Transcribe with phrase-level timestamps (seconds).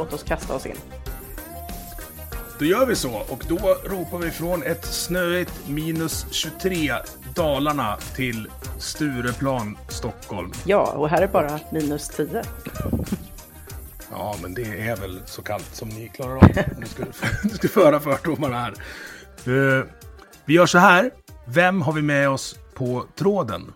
[0.00, 0.76] Låt oss kasta oss in.
[2.58, 6.92] Då gör vi så och då ropar vi från ett snöigt minus 23
[7.34, 8.48] Dalarna till
[8.78, 10.52] Stureplan, Stockholm.
[10.64, 12.42] Ja, och här är bara minus 10.
[14.10, 16.42] Ja, men det är väl så kallt som ni klarar av.
[16.78, 17.04] Nu ska
[17.42, 18.72] du ska föra fördomarna här.
[19.46, 19.84] Eh,
[20.44, 21.10] vi gör så här.
[21.46, 23.72] Vem har vi med oss på tråden?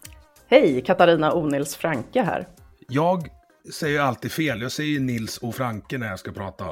[0.46, 2.48] Hej, Katarina Onils Franke här.
[2.88, 3.28] Jag
[3.72, 4.62] säger alltid fel.
[4.62, 6.64] Jag säger Nils och Franke när jag ska prata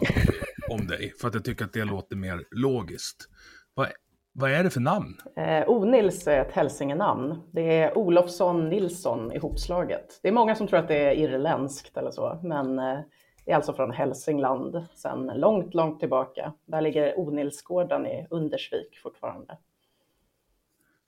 [0.71, 1.13] om dig.
[1.21, 3.29] För att jag tycker att det låter mer logiskt.
[3.75, 3.89] Vad,
[4.33, 5.17] vad är det för namn?
[5.37, 7.43] Eh, Onils är ett hälsingenamn.
[7.53, 10.21] Det är Olofsson Nilsson ihopslaget.
[10.23, 12.99] Det är många som tror att det är irländskt eller så, men eh,
[13.45, 16.53] det är alltså från Hälsingland sedan långt, långt tillbaka.
[16.67, 19.59] Där ligger Onilsgården i Undersvik fortfarande.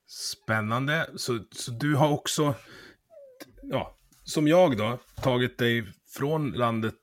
[0.06, 1.06] Spännande.
[1.16, 2.54] Så, så du har också,
[3.62, 5.84] ja, som jag då, tagit dig
[6.18, 6.94] från landet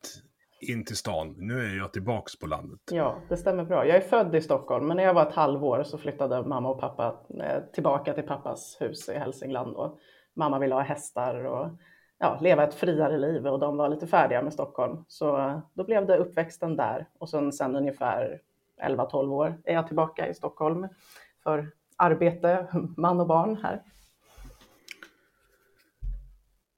[0.62, 1.36] in till stan.
[1.38, 2.80] Nu är jag tillbaks på landet.
[2.92, 3.86] Ja, det stämmer bra.
[3.88, 6.80] Jag är född i Stockholm, men när jag var ett halvår så flyttade mamma och
[6.80, 9.76] pappa eh, tillbaka till pappas hus i Hälsingland.
[9.76, 10.00] Och
[10.36, 11.70] mamma ville ha hästar och
[12.20, 15.06] ja, leva ett friare liv och de var lite färdiga med Stockholm.
[15.08, 18.42] Så eh, då blev det uppväxten där och sen, sen ungefär
[18.84, 20.88] 11-12 år är jag tillbaka i Stockholm
[21.44, 22.68] för arbete,
[22.98, 23.82] man och barn här.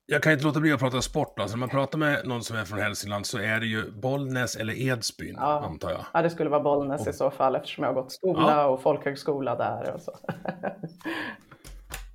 [0.06, 1.40] Jag kan inte låta bli att prata sport.
[1.40, 4.56] Alltså, när man pratar med någon som är från Hälsingland så är det ju Bollnäs
[4.56, 5.66] eller Edsbyn, Ja.
[5.66, 6.06] antar jag.
[6.14, 8.66] Ja, det skulle vara Bollnäs i så fall eftersom jag har gått skola Ja.
[8.66, 10.12] och folkhögskola där och så.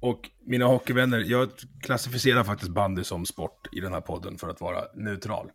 [0.00, 1.48] Och mina hockeyvänner, jag
[1.82, 5.50] klassificerar faktiskt bandy som sport i den här podden för att vara neutral.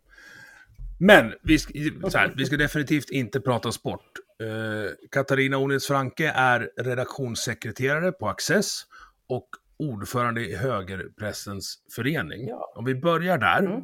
[1.00, 1.72] Men vi ska,
[2.14, 4.00] här, vi ska definitivt inte prata sport.
[4.42, 8.80] Eh, Katarina Onils Franke är redaktionssekreterare på Access
[9.28, 9.48] och
[9.78, 12.48] ordförande i Högerpressens förening.
[12.48, 12.72] Ja.
[12.76, 13.58] Om vi börjar där.
[13.58, 13.76] Mm.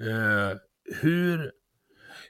[0.00, 0.56] Eh,
[1.02, 1.52] hur...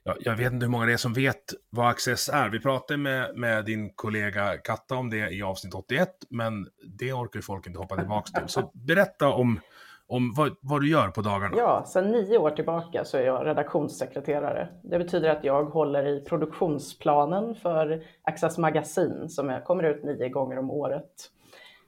[0.04, 2.48] Ja, jag vet inte hur många det är som vet vad Access är.
[2.48, 6.66] Vi pratade med, med din kollega Katta om det i avsnitt 81, men
[6.98, 8.48] det orkar ju folk inte hoppa tillbaka till.
[8.48, 9.60] Så berätta om,
[10.06, 11.56] om vad, vad du gör på dagarna.
[11.56, 14.68] Ja, sedan nio år tillbaka så är jag redaktionssekreterare.
[14.82, 20.58] Det betyder att jag håller i produktionsplanen för Access Magasin som kommer ut nio gånger
[20.58, 21.30] om året.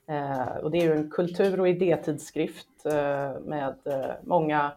[0.07, 4.73] Eh, och det är ju en kultur och idétidskrift eh, med eh, många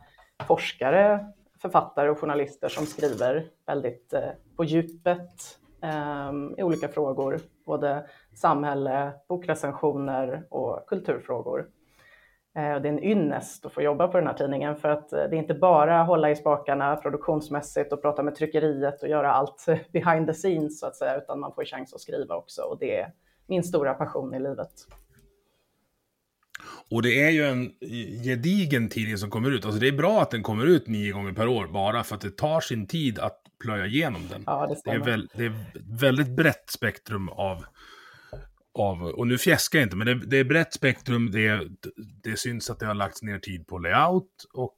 [0.47, 1.25] forskare,
[1.61, 8.05] författare och journalister som skriver väldigt eh, på djupet eh, i olika frågor, både
[8.35, 11.67] samhälle, bokrecensioner och kulturfrågor.
[12.57, 15.13] Eh, och Det är en ynnest att få jobba på den här tidningen för att
[15.13, 19.31] eh, det är inte bara hålla i spakarna produktionsmässigt och prata med tryckeriet och göra
[19.31, 22.77] allt behind the scenes så att säga, utan man får chans att skriva också och
[22.79, 23.13] det är
[23.47, 24.71] min stora passion i livet.
[26.89, 27.71] Och det är ju en
[28.23, 29.65] gedigen tidning som kommer ut.
[29.65, 32.21] Alltså det är bra att den kommer ut nio gånger per år, bara för att
[32.21, 34.43] det tar sin tid att plöja igenom den.
[34.45, 35.53] Ja, det Det är, väl, det är
[35.99, 37.65] väldigt brett spektrum av,
[38.73, 41.61] av och nu fjäskar jag inte, men det, det är brett spektrum, det,
[42.23, 44.77] det syns att det har lagts ner tid på layout och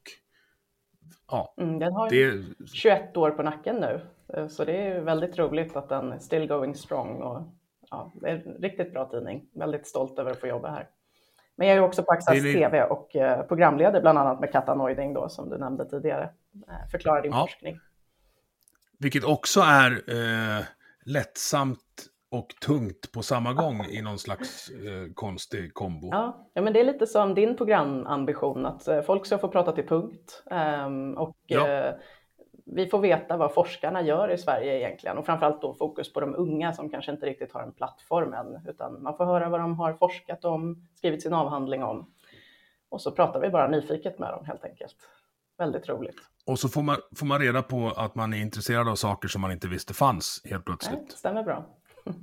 [1.31, 4.01] ja, Mm, den har det ju är 21 år på nacken nu,
[4.33, 7.21] eh, så det är väldigt roligt att den är still going strong.
[7.21, 7.41] Och,
[7.89, 9.49] ja, det är en riktigt bra tidning.
[9.53, 10.87] Väldigt stolt över att få jobba här.
[11.59, 14.51] Men jag är också på Access Det är- TV och eh, programleder bland annat med
[14.51, 16.23] Katta Neuding då, som du nämnde tidigare.
[16.67, 17.41] Eh, Förklara din Ja.
[17.41, 17.79] forskning.
[18.99, 20.63] Vilket också är eh,
[21.05, 21.79] lättsamt
[22.31, 26.07] och tungt på samma gång i någon slags eh, konstig kombo.
[26.11, 29.71] Ja, ja, men det är lite som din programambition, att eh, folk ska få prata
[29.71, 30.43] till punkt.
[30.51, 31.93] ehm, och Ja.
[32.71, 36.35] Vi får veta vad forskarna gör i Sverige egentligen och framförallt då fokus på de
[36.35, 39.79] unga som kanske inte riktigt har en plattform än, utan man får höra vad de
[39.79, 42.13] har forskat om, skrivit sin avhandling om.
[42.89, 44.95] Och så pratar vi bara nyfiket med dem helt enkelt.
[45.57, 46.15] väldigt roligt.
[46.45, 49.41] Och så får man, får man reda på att man är intresserad av saker som
[49.41, 50.99] man inte visste fanns helt plötsligt.
[50.99, 51.65] Nej, stämmer bra.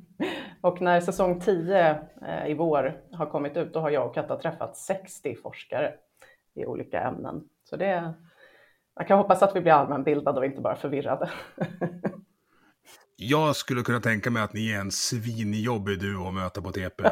[0.60, 1.90] Och när säsong 10
[2.26, 5.94] eh, i vår har kommit ut, då har jag och Katta träffat 60 forskare
[6.54, 7.48] i olika ämnen.
[7.64, 8.14] Så det,
[8.96, 11.30] man kan hoppas att vi blir allmänbildade och inte bara förvirrade.
[13.16, 17.02] Jag skulle kunna tänka mig att ni är en svinjobbig duo att möta på TP.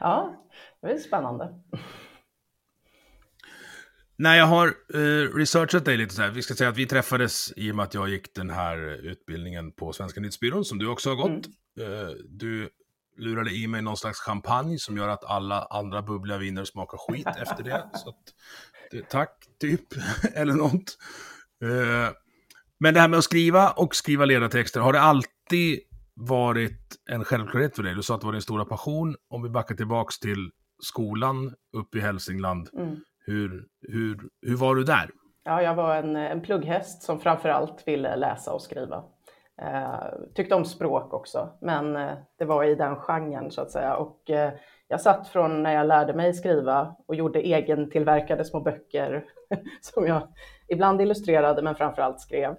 [0.00, 0.46] ja,
[0.82, 1.54] det är spännande.
[4.16, 7.52] När jag har eh, researchat dig lite så här, vi ska säga att vi träffades
[7.56, 11.08] i och med att jag gick den här utbildningen på Svenska Nyhetsbyrån som du också
[11.08, 11.46] har gått.
[11.80, 12.08] Mm.
[12.08, 12.68] Eh, du
[13.18, 17.26] lurade i mig någon slags champagne som gör att alla andra bubbliga viner smakar skit
[17.42, 17.90] efter det.
[17.94, 18.16] Så att,
[18.90, 19.86] det, tack, typ,
[20.34, 20.98] eller något.
[21.62, 22.14] Eh,
[22.80, 25.80] men det här med att skriva och skriva ledartexter, har det alltid
[26.14, 27.94] varit en självklarhet för dig?
[27.94, 29.16] Du sa att det var din stora passion.
[29.28, 30.50] Om vi backar tillbaks till
[30.82, 32.68] skolan uppe i Hälsingland.
[32.72, 32.96] Mm.
[33.26, 35.10] Hur, hur, hur var du där?
[35.44, 39.04] Ja, jag var en, en plugghäst som framförallt ville läsa och skriva.
[39.62, 43.96] Eh, tyckte om språk också, men eh, det var i den genren så att säga.
[43.96, 44.52] Och, eh,
[44.88, 49.24] jag satt från när jag lärde mig skriva och gjorde egentillverkade små böcker
[49.80, 50.28] som jag
[50.68, 52.56] ibland illustrerade men framförallt skrev.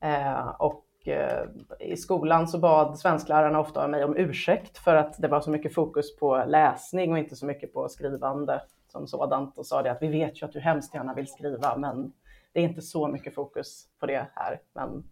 [0.00, 1.44] Eh, och eh,
[1.80, 5.74] i skolan så bad svensklärarna ofta mig om ursäkt för att det var så mycket
[5.74, 10.02] fokus på läsning och inte så mycket på skrivande som sådant och sa det att
[10.02, 12.12] vi vet ju att du hemskt gärna vill skriva men
[12.52, 14.60] det är inte så mycket fokus på det här.
[14.72, 15.04] Men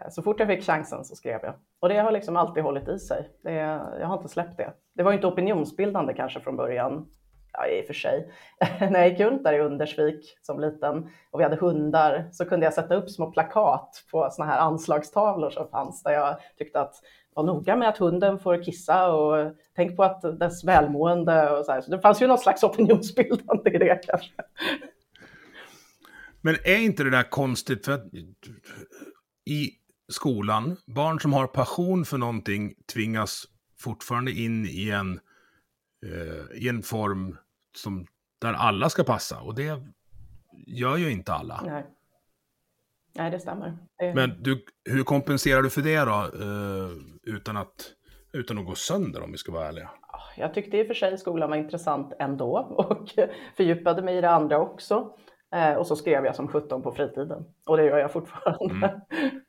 [0.00, 1.54] Eh, så fort jag fick chansen så skrev jag.
[1.80, 3.30] Och det har liksom alltid hållit i sig.
[3.42, 3.52] Det,
[4.00, 4.72] jag har inte släppt det.
[4.94, 7.06] Det var inte opinionsbildande kanske från början,
[7.52, 8.32] ja, i och för sig.
[8.80, 12.66] När jag gick runt där i Undersvik som liten och vi hade hundar så kunde
[12.66, 16.94] jag sätta upp små plakat på såna här anslagstavlor som fanns där jag tyckte att
[17.34, 21.72] var noga med att hunden får kissa och tänk på att dess välmående och så
[21.72, 21.80] här.
[21.80, 24.32] Så det fanns ju något slags opinionsbildande i det kanske.
[26.40, 27.84] Men är inte det där konstigt?
[27.84, 28.04] För att
[29.44, 29.70] i
[30.08, 33.44] skolan, barn som har passion för någonting tvingas
[33.78, 35.20] fortfarande in i en,
[36.06, 37.36] eh, i en form
[37.76, 38.06] som,
[38.40, 39.40] där alla ska passa.
[39.40, 39.82] Och det
[40.66, 41.62] gör ju inte alla.
[41.66, 41.86] Nej.
[43.16, 43.76] Nej, det stämmer.
[44.14, 46.44] Men du, hur kompenserar du för det då?
[46.44, 46.90] Uh,
[47.22, 47.92] utan, att,
[48.32, 49.90] utan att gå sönder om vi ska vara ärliga.
[50.36, 52.58] Jag tyckte i och för sig skolan var intressant ändå
[52.88, 53.10] och
[53.56, 55.14] fördjupade mig i det andra också.
[55.56, 57.44] Uh, och så skrev jag som 17 på fritiden.
[57.66, 58.86] Och det gör jag fortfarande.
[58.86, 59.40] Mm.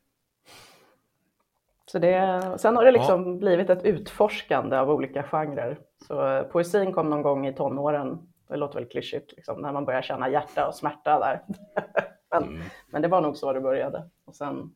[1.96, 3.38] Så det, sen har det liksom ja.
[3.38, 5.80] blivit ett utforskande av olika genrer.
[6.08, 8.18] Så uh, poesin kom någon gång i tonåren.
[8.50, 11.42] Det låter väl klyschigt, liksom, när man börjar känna hjärta och smärta där.
[12.32, 12.62] Men, mm.
[12.92, 14.10] men det var nog så det började.
[14.26, 14.72] Och sen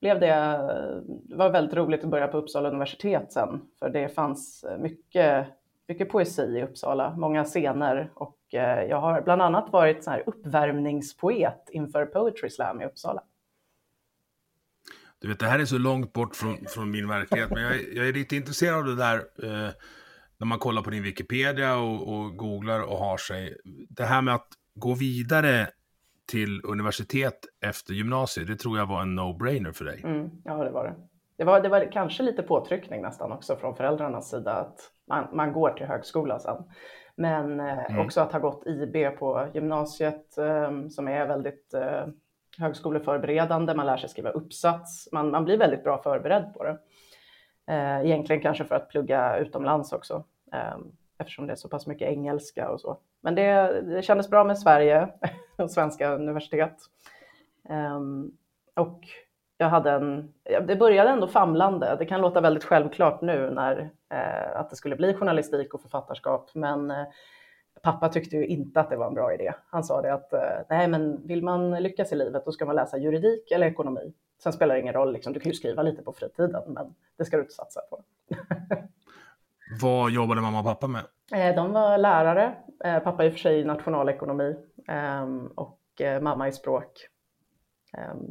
[0.00, 0.34] blev det,
[1.06, 5.46] det var väldigt roligt att börja på Uppsala universitet sen, för det fanns mycket,
[5.88, 10.22] mycket poesi i Uppsala, många scener och eh, jag har bland annat varit så här
[10.26, 13.22] uppvärmningspoet inför Poetry Slam i Uppsala.
[15.20, 18.08] Du vet, det här är så långt bort från, från min verklighet, men jag, jag,
[18.08, 19.70] är lite intresserad av det där eh,
[20.38, 23.56] när man kollar på din Wikipedia och, och googlar och har sig.
[23.88, 25.68] Det här med att gå vidare
[26.30, 30.00] till universitet efter gymnasiet, det tror jag var en no-brainer för dig.
[30.04, 30.94] Mm, ja, det var det.
[31.36, 34.78] Det var, det var kanske lite påtryckning nästan också från föräldrarnas sida att
[35.08, 36.64] man, man går till högskola sen.
[37.14, 38.06] Men eh, mm.
[38.06, 42.06] också att ha gått IB på gymnasiet eh, som är väldigt eh,
[42.60, 43.74] högskoleförberedande.
[43.74, 45.08] Man lär sig skriva uppsats.
[45.12, 46.78] Man, man blir väldigt bra förberedd på det.
[47.70, 50.78] Eh, egentligen kanske för att plugga utomlands också eh,
[51.18, 52.98] eftersom det är så pass mycket engelska och så.
[53.20, 55.08] Men det, det kändes bra med Sverige
[55.56, 56.76] och svenska universitet.
[57.68, 58.00] Eh,
[58.76, 59.00] och
[59.56, 60.32] jag hade en,
[60.66, 61.96] det började ändå famlande.
[61.98, 66.50] Det kan låta väldigt självklart nu när eh, att det skulle bli journalistik och författarskap,
[66.54, 67.06] men eh,
[67.82, 69.52] pappa tyckte ju inte att det var en bra idé.
[69.70, 72.76] Han sa det att eh, nej, men vill man lyckas i livet då ska man
[72.76, 74.12] läsa juridik eller ekonomi.
[74.42, 77.24] Sen spelar det ingen roll, liksom, du kan ju skriva lite på fritiden, men det
[77.24, 78.02] ska du inte satsa på.
[79.82, 81.02] Vad jobbade mamma och pappa med?
[81.32, 82.54] Eh, de var lärare.
[82.84, 84.56] Eh, pappa i och för sig i nationalekonomi
[84.88, 85.78] ehm, och
[86.20, 87.08] mamma i språk.
[87.92, 88.26] Ehm,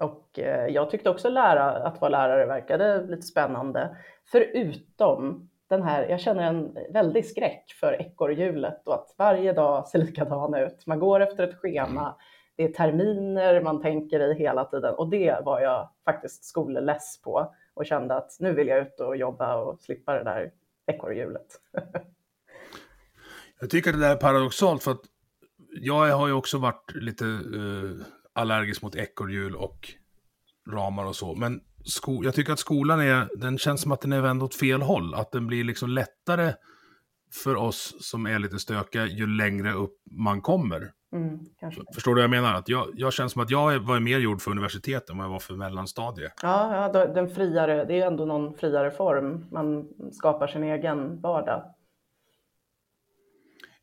[0.00, 3.96] och jag tyckte också lära, att vara lärare verkade lite spännande.
[4.24, 9.98] Förutom den här, jag känner en väldig skräck för ekorrhjulet och att varje dag ser
[9.98, 10.86] likadan ut.
[10.86, 12.16] Man går efter ett schema,
[12.56, 17.54] det är terminer man tänker i hela tiden och det var jag faktiskt skolless på
[17.74, 20.50] och kände att nu vill jag ut och jobba och slippa det där
[20.86, 21.46] ekorrhjulet.
[23.60, 25.02] jag tycker det där är paradoxalt för att
[25.72, 29.88] jag har ju också varit lite uh, allergisk mot ekorrhjul och
[30.70, 31.34] ramar och så.
[31.34, 34.54] Men sko jag tycker att skolan är, den känns som att den är vänd åt
[34.54, 35.14] fel håll.
[35.14, 36.52] Att den blir liksom lättare
[37.44, 40.90] för oss som är lite stökiga ju längre upp man kommer.
[41.12, 41.38] Mm.
[41.94, 42.54] Förstår du vad jag menar?
[42.54, 45.30] Att jag, jag känner som att jag var mer gjord för universitetet än vad jag
[45.30, 46.32] var för mellanstadiet.
[46.42, 49.46] Ja, ja, den friare, det är ändå någon friare form.
[49.52, 51.62] Man skapar sin egen vardag.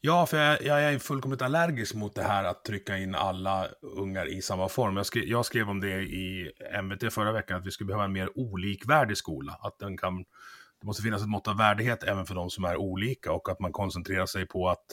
[0.05, 4.25] Ja, för jag, jag är fullkomligt allergisk mot det här att trycka in alla ungar
[4.25, 4.97] i samma form.
[4.97, 6.51] Jag skrev, jag skrev om det i
[6.83, 9.59] MVT förra veckan, att vi skulle behöva en mer olikvärdig skola.
[9.61, 10.17] Att den kan,
[10.81, 13.59] det måste finnas ett mått av värdighet även för de som är olika och att
[13.59, 14.85] man koncentrerar sig på att,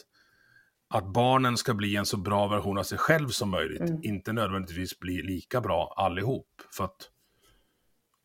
[0.88, 3.81] att barnen ska bli en så bra version av sig själv som möjligt.
[3.81, 4.00] Mm.
[4.02, 6.49] Inte nödvändigtvis bli lika bra allihop.
[6.71, 7.11] För att,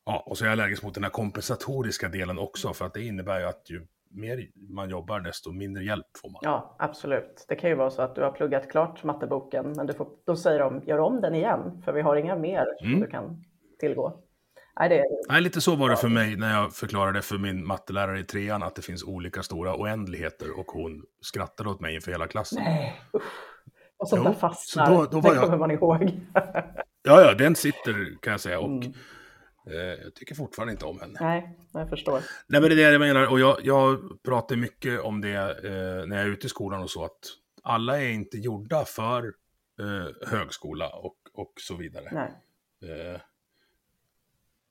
[0.05, 3.03] ja, och så är jag allergisk mot den här kompensatoriska delen också, för att det
[3.03, 6.39] innebär ju att ju mer man jobbar, desto mindre hjälp får man.
[6.43, 7.45] Ja, absolut.
[7.47, 10.35] Det kan ju vara så att du har pluggat klart matteboken, men du får, då
[10.35, 12.99] säger de gör om den igen, för vi har inga mer som Mm.
[13.01, 13.43] du kan
[13.79, 14.23] tillgå.
[14.79, 18.19] Nej, det, Nej, lite så var det för mig när jag förklarade för min mattelärare
[18.19, 22.27] i trean att det finns olika stora oändligheter och hon skrattade åt mig inför hela
[22.27, 22.63] klassen.
[22.63, 23.23] nej, usch.
[23.99, 26.11] Och sånt Jo, där så fastnar, då- då var det jag- kommer man ihåg.
[27.03, 28.93] Ja, ja, den sitter kan jag säga och Mm.
[29.71, 31.17] Eh, jag tycker fortfarande inte om henne.
[31.21, 32.21] Nej, jag förstår.
[32.47, 36.07] Nej, men det är det jag menar och jag, jag pratar mycket om det eh,
[36.07, 37.19] när jag är ute i skolan och så att
[37.63, 39.33] alla är inte gjorda för
[39.79, 42.09] eh, högskola och, och så vidare.
[42.11, 42.31] Nej.
[42.91, 43.21] Eh,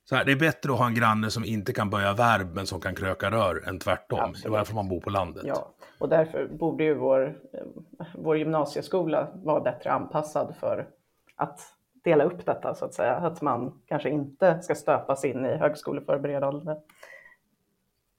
[0.09, 2.67] så här, det är bättre att ha en granne som inte kan böja verb men
[2.67, 4.19] som kan kröka rör än tvärtom.
[4.19, 4.47] Det Absolut.
[4.47, 5.45] är varför man bor på landet.
[5.47, 10.89] Ja, och därför borde ju vår, eh, vår gymnasieskola vara bättre anpassad för
[11.37, 11.61] att
[12.07, 13.13] dela upp detta så att säga.
[13.13, 16.75] Att man kanske inte ska stöpas in i högskoleförberedande.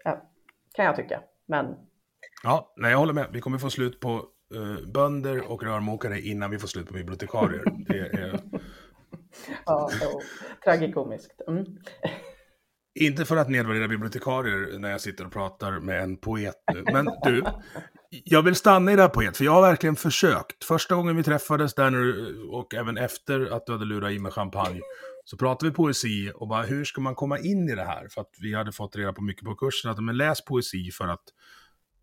[0.04, 0.30] Ja,
[0.74, 1.22] kan jag tycka.
[1.46, 1.76] Men
[2.44, 3.28] Ja, nej, jag håller med.
[3.34, 4.16] Vi kommer få slut på
[4.56, 7.64] eh, bönder och rörmokare innan vi får slut på bibliotekarier.
[7.88, 8.40] Det är,
[9.66, 10.22] ja, jo,
[10.64, 11.42] tragikomiskt.
[11.48, 11.66] Mm.
[13.00, 16.84] inte för att nedvärdera bibliotekarier när jag sitter och pratar med en poet nu.
[16.94, 17.44] Men du,
[18.10, 20.64] jag vill stanna i det här poet, för jag har verkligen försökt.
[20.64, 24.32] Första gången vi träffades där nu, och även efter att du hade lurat i mig
[24.32, 24.82] champagne,
[25.26, 28.08] så pratade vi poesi och bara hur ska man komma in i det här?
[28.08, 31.08] För att vi hade fått reda på mycket på kursen, att men läs poesi för
[31.08, 31.24] att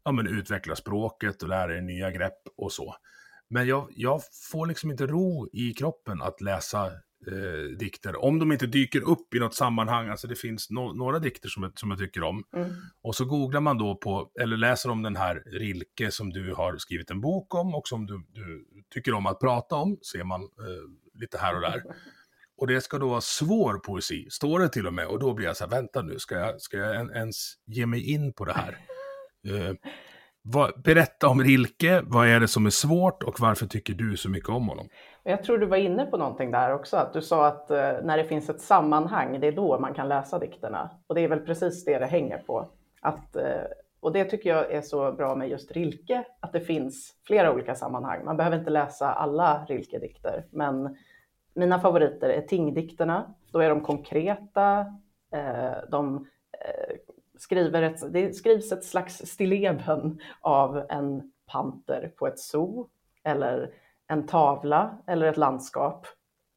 [0.05, 2.95] ja, men utveckla språket och lära er nya grepp och så.
[3.51, 4.21] Men jag, jag
[4.53, 6.91] får liksom inte ro i kroppen att läsa
[7.29, 10.09] eh, dikter, om de inte dyker upp i något sammanhang.
[10.09, 12.45] Alltså det finns no några dikter som som jag tycker om.
[12.57, 12.71] Mm.
[13.03, 16.77] Och så googlar man då på, eller läser om den här Rilke som du har
[16.77, 20.41] skrivit en bok om och som du, du tycker om att prata om, ser man
[20.43, 21.83] eh, lite här och där.
[22.57, 25.07] Och det ska då vara svår poesi, står det till och med.
[25.07, 27.87] Och då blir jag så här, vänta nu, ska jag, ska jag en, ens ge
[27.87, 28.79] mig in på det här?
[29.47, 29.75] Eh,
[30.47, 34.31] vad, berätta om Rilke, vad är det som är svårt och varför tycker du så
[34.31, 34.89] mycket om honom?
[35.23, 38.17] Jag tror du var inne på någonting där också, att du sa att eh, när
[38.17, 40.91] det finns ett sammanhang, det är då man kan läsa dikterna.
[41.07, 42.69] Och det är väl precis det det hänger på.
[43.01, 43.65] Att, eh,
[44.01, 47.75] och det tycker jag är så bra med just Rilke, att det finns flera olika
[47.75, 48.25] sammanhang.
[48.25, 50.97] Man behöver inte läsa alla Rilke-dikter, men
[51.55, 53.35] mina favoriter är Tingdikterna.
[53.53, 54.81] Då är de konkreta,
[55.33, 56.27] eh, de
[56.61, 56.97] eh,
[57.45, 62.89] skriver ett, det skrivs ett slags stilleben av en panter på ett zoo,
[63.23, 63.75] eller
[64.07, 66.07] en tavla eller ett landskap.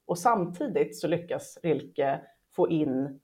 [0.06, 2.22] Och samtidigt så lyckas Rilke
[2.56, 3.20] få in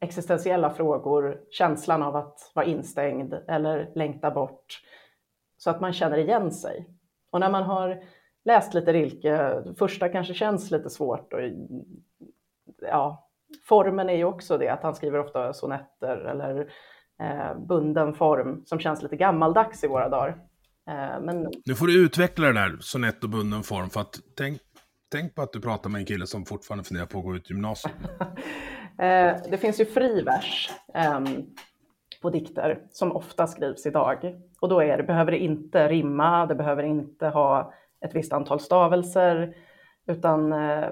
[0.00, 4.80] existentiella frågor, känslan av att vara instängd eller längta bort,
[5.56, 6.86] så att man känner igen sig.
[7.30, 8.04] Och när man har
[8.44, 11.40] läst lite Rilke, första kanske känns lite svårt och
[12.78, 13.29] ja,
[13.64, 16.60] formen är ju också det, att han skriver ofta sonetter eller
[17.22, 20.28] eh, bunden form som känns lite gammaldags i våra dagar.
[20.90, 24.60] Eh, men Nu får du utveckla det där sonett och bunden form, för att tänk,
[25.12, 27.50] tänk på att du pratar med en kille som fortfarande funderar på att gå ut
[27.50, 27.94] gymnasiet.
[28.98, 31.26] Eh, det finns ju fri vers ehm,
[32.22, 34.36] på dikter som ofta skrivs idag.
[34.60, 37.72] Och då är det, behöver det inte rimma, det behöver inte ha
[38.04, 39.56] ett visst antal stavelser,
[40.06, 40.88] utan eh,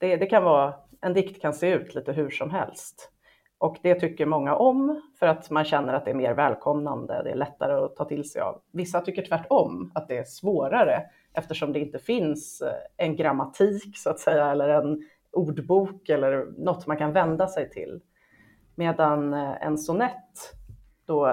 [0.00, 0.74] det, det kan vara,
[1.04, 3.10] en dikt kan se ut lite hur som helst.
[3.58, 7.30] Och det tycker många om för att man känner att det är mer välkomnande, det
[7.30, 8.60] är lättare att ta till sig av.
[8.72, 14.10] Vissa tycker tvärtom, att det är svårare eftersom det inte finns eh, en grammatik så
[14.10, 18.00] att säga, eller en ordbok eller något man kan vända sig till.
[18.74, 20.54] Medan eh, en sonett
[21.06, 21.26] då,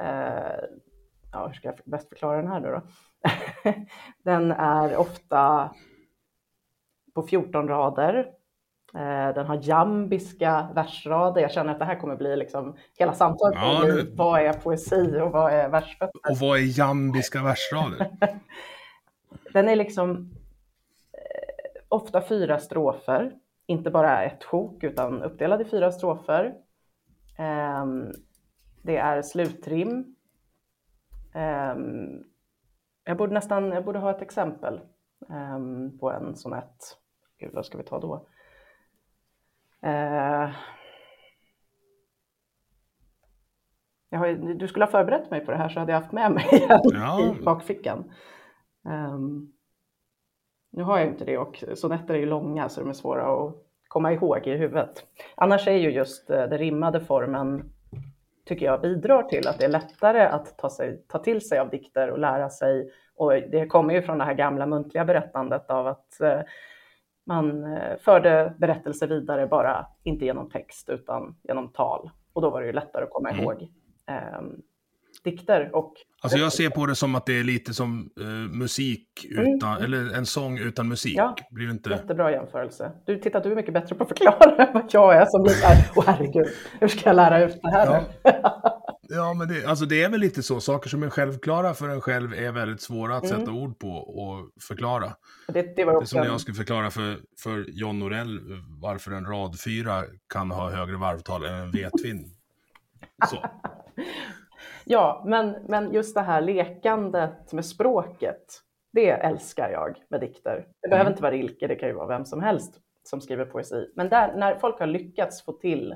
[0.00, 0.64] eh,
[1.32, 2.82] ja, hur ska jag bäst förklara den här nu då?
[4.22, 5.70] den är ofta
[7.14, 8.39] på 14 rader.
[8.94, 11.40] Eh, Den har jambiska versrader.
[11.40, 13.58] Jag känner att det här kommer bli liksom hela samtalet.
[13.62, 16.30] Ja, det- Vad är poesi och vad är versfötter?
[16.30, 18.10] Och vad är jambiska versrader?
[19.52, 20.30] Den är liksom
[21.12, 23.32] eh, ofta fyra strofer,
[23.66, 26.54] inte bara ett sjok utan uppdelad i fyra strofer.
[27.38, 28.12] Ehm,
[28.82, 30.14] det är slutrim.
[31.34, 32.24] Ehm,
[33.04, 34.80] jag borde nästan jag borde ha ett exempel.
[35.28, 36.96] um, på en sonett.
[37.38, 38.26] Gud, vad ska vi ta då?
[39.86, 40.50] Uh,
[44.16, 46.46] har, du skulle ha förberett mig på det här så hade jag haft med mig
[46.94, 47.20] ja.
[47.20, 48.12] i bakfickan.
[48.84, 49.52] Um,
[50.72, 53.54] nu har jag inte det och sonetter är ju långa så de är svåra att
[53.88, 55.06] komma ihåg i huvudet.
[55.34, 57.72] Annars är ju just eh, den rimmade formen,
[58.46, 61.70] tycker jag, bidrar till att det är lättare att ta, sig, ta till sig av
[61.70, 62.90] dikter och lära sig.
[63.14, 66.40] Och det kommer ju från det här gamla muntliga berättandet av att eh,
[67.26, 72.10] man eh, förde berättelser vidare, bara inte genom text utan genom tal.
[72.32, 73.42] Och då var det ju lättare att komma mm.
[73.42, 73.62] ihåg
[74.08, 74.40] eh,
[75.24, 75.94] dikter och...
[76.22, 78.26] Alltså jag ser på det som att det är lite som uh,
[78.58, 79.84] musik utan, mm.
[79.84, 81.14] eller en sång utan musik.
[81.16, 81.90] Ja, blir det inte...
[81.90, 82.92] jättebra jämförelse.
[83.06, 85.54] Du, titta, du är mycket bättre på att förklara än vad jag är som blir
[85.96, 86.46] åh herregud,
[86.80, 88.62] hur ska jag lära ut det här ja.
[89.10, 90.60] ja, men det, alltså det är väl lite så.
[90.60, 93.38] Saker som är självklara för en själv är väldigt svåra att mm.
[93.38, 95.12] sätta ord på och förklara.
[95.48, 98.40] Det, det, var det är som när jag skulle förklara för, för John Norell
[98.82, 102.30] varför en rad fyra kan ha högre varvtal än en V-twin.
[103.28, 103.36] Så.
[104.84, 108.62] Ja, men, men just det här lekandet med språket,
[108.92, 110.66] det älskar jag med dikter.
[110.82, 111.12] Det behöver mm.
[111.12, 113.92] inte vara Rilke, det kan ju vara vem som helst som skriver poesi.
[113.96, 115.94] Men där, när folk har lyckats få till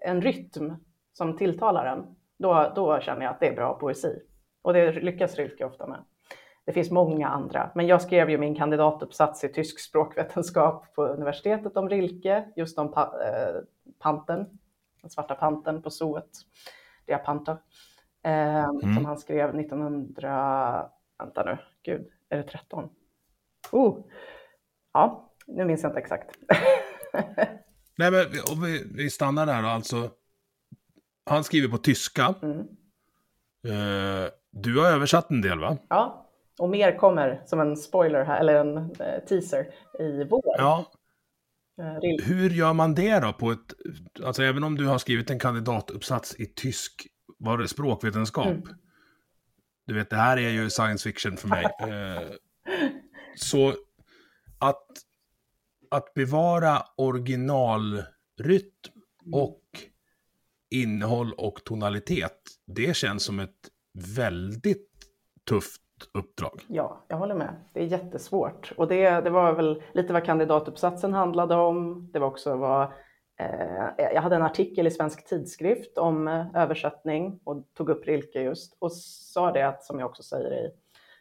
[0.00, 0.76] en rytm
[1.12, 4.22] som tilltalar en, då, då känner jag att det är bra poesi.
[4.62, 6.04] Och det lyckas Rilke ofta med.
[6.64, 11.76] Det finns många andra, men jag skrev ju min kandidatuppsats i tysk språkvetenskap på universitetet
[11.76, 13.60] om Rilke, just om pa eh,
[13.98, 14.46] panten,
[15.00, 16.30] den svarta panten på zooet.
[17.06, 17.52] Diapanta,
[18.22, 18.94] eh, mm.
[18.94, 22.88] som han skrev 1900, vänta nu, gud, är det 13?
[23.72, 23.98] Oh.
[24.92, 26.38] Ja, nu minns jag inte exakt.
[27.98, 28.20] Nej, men
[28.52, 30.10] om vi, vi stannar där alltså.
[31.24, 32.34] Han skriver på tyska.
[32.42, 32.58] Mm.
[33.66, 35.78] Eh, du har översatt en del va?
[35.88, 39.66] Ja, och mer kommer som en spoiler här, eller en eh, teaser
[39.98, 40.54] i vår.
[40.58, 40.92] Ja.
[41.80, 43.74] Eh, Hur gör man det då på ett,
[44.24, 47.06] alltså även om du har skrivit en kandidatuppsats i tysk,
[47.38, 48.46] var det språkvetenskap?
[48.46, 48.62] Mm.
[49.86, 51.66] Du vet, det här är ju science fiction för mig.
[51.80, 52.30] Eh,
[53.36, 53.74] så
[54.58, 54.86] att,
[55.90, 58.06] att bevara originalrytm
[59.26, 59.34] mm.
[59.34, 59.61] och
[60.72, 63.50] innehåll och tonalitet, det känns som ett
[64.16, 64.88] väldigt
[65.48, 65.82] tufft
[66.14, 66.60] uppdrag.
[66.68, 67.54] Ja, jag håller med.
[67.72, 68.72] Det är jättesvårt.
[68.76, 72.10] Och det, det var väl lite vad kandidatuppsatsen handlade om.
[72.12, 72.82] Det var också vad
[73.40, 78.42] eh, jag hade en artikel i Svensk Tidskrift om eh, översättning och tog upp Rilke
[78.42, 80.70] just och sa det att, som jag också säger i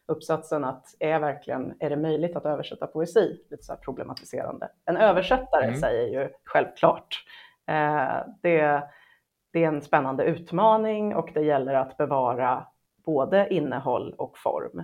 [0.08, 3.38] uppsatsen, att är, verkligen, är det möjligt att översätta poesi?
[3.50, 4.70] Lite så här problematiserande.
[4.86, 5.80] En översättare mm.
[5.80, 7.26] säger ju självklart.
[7.68, 8.84] Eh, det,
[9.52, 12.68] det är en spännande utmaning och det gäller att bevara
[13.06, 14.84] både innehåll och form.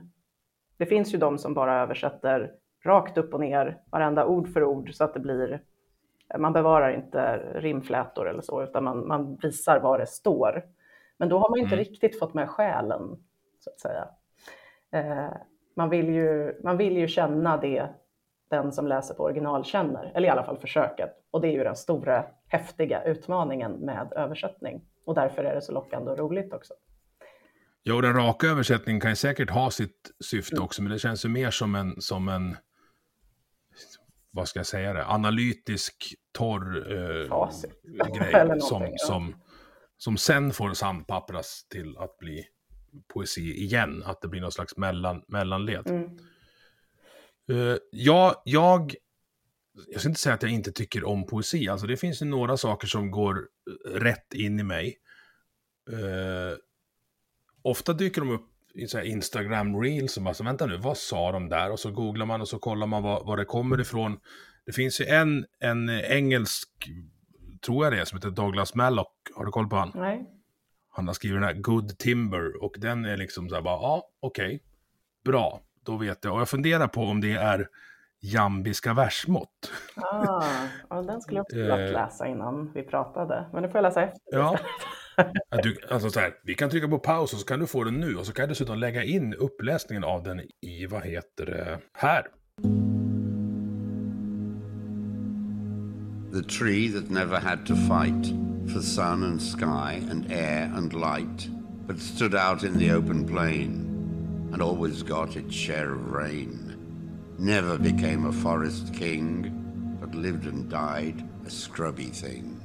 [0.78, 2.52] Det finns ju de som bara översätter
[2.86, 5.62] rakt upp och ner, varenda ord för ord, så att det blir,
[6.38, 10.66] man bevarar inte rimflätor eller så, utan man, man visar vad det står.
[11.18, 11.86] Men då har man inte mm.
[11.86, 13.18] riktigt fått med själen,
[13.60, 14.08] så att säga.
[14.92, 15.34] Eh,
[15.76, 17.88] man, vill ju, man vill ju känna det
[18.50, 21.12] den som läser på original känner, eller i alla fall försöket.
[21.32, 24.82] Och det är ju den stora, häftiga utmaningen med översättning.
[25.06, 26.74] Och därför är det så lockande och roligt också.
[27.84, 30.64] Ja, och den raka översättningen kan ju säkert ha sitt syfte mm.
[30.64, 32.58] också, men det känns ju mer som en, som en
[34.32, 37.50] vad ska jag säga det, analytisk, torr eh,
[38.18, 39.36] grej som, som,
[39.98, 42.46] som sen får sandpappras till att bli
[43.14, 45.90] poesi igen, att det blir någon slags mellan, mellanled.
[45.90, 46.18] Mm.
[47.50, 48.96] Uh, ja, jag,
[49.88, 52.58] jag ska inte säga att jag inte tycker om poesi, alltså det finns ju några
[52.58, 53.48] saker som går
[53.86, 54.98] rätt in i mig.
[55.90, 56.58] Uh,
[57.62, 61.32] ofta dyker de upp i så Instagram reels och bara så vänta nu, vad sa
[61.32, 61.72] de där?
[61.72, 64.20] Och så googlar man och så kollar man var, var det kommer ifrån.
[64.66, 66.70] Det finns ju en, en engelsk,
[67.66, 69.14] tror jag det är, som heter Douglas Mallock.
[69.36, 69.92] Har du koll på han?
[69.96, 70.30] Nej.
[70.90, 74.10] Han har skrivit den här Good Timber och den är liksom så här bara, ja,
[74.20, 74.60] okej, okay,
[75.26, 76.34] bra, då vet jag.
[76.34, 77.68] Och jag funderar på om det är
[78.20, 79.72] jambiska versmått.
[79.96, 80.44] Ah,
[80.90, 81.94] ja, den skulle jag också vilja eh.
[81.94, 84.22] läsa innan vi pratade, men det får jag läsa efter.
[84.32, 84.60] Ja.
[85.64, 88.00] Du, alltså så här, vi kan trycka på paus och så kan du få den
[88.00, 91.80] nu och så kan jag dessutom lägga in uppläsningen av den i, vad heter det,
[91.94, 92.28] här.
[96.34, 98.28] The tree that never had to fight
[98.74, 101.50] for sun and sky and air and light,
[101.88, 103.88] but stood out in the open plain
[104.54, 106.67] and always got its share of rain.
[107.40, 112.60] Never became a forest king, but lived and died a scrubby thing.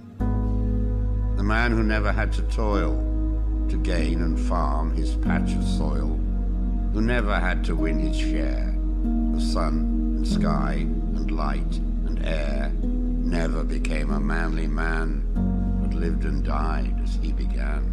[1.37, 2.97] The man who never had to toil
[3.69, 6.19] to gain and farm his patch of soil,
[6.95, 8.75] who never had to win his share
[9.35, 15.23] of sun and sky and light and air, never became a manly man,
[15.83, 17.93] but lived and died as he began.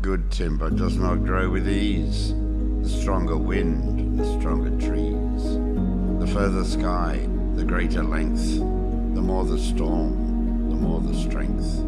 [0.00, 2.34] Good timber does not grow with ease,
[2.82, 5.44] the stronger wind, the stronger trees.
[6.18, 11.80] The further sky, the greater length, the more the storm, the more the strength.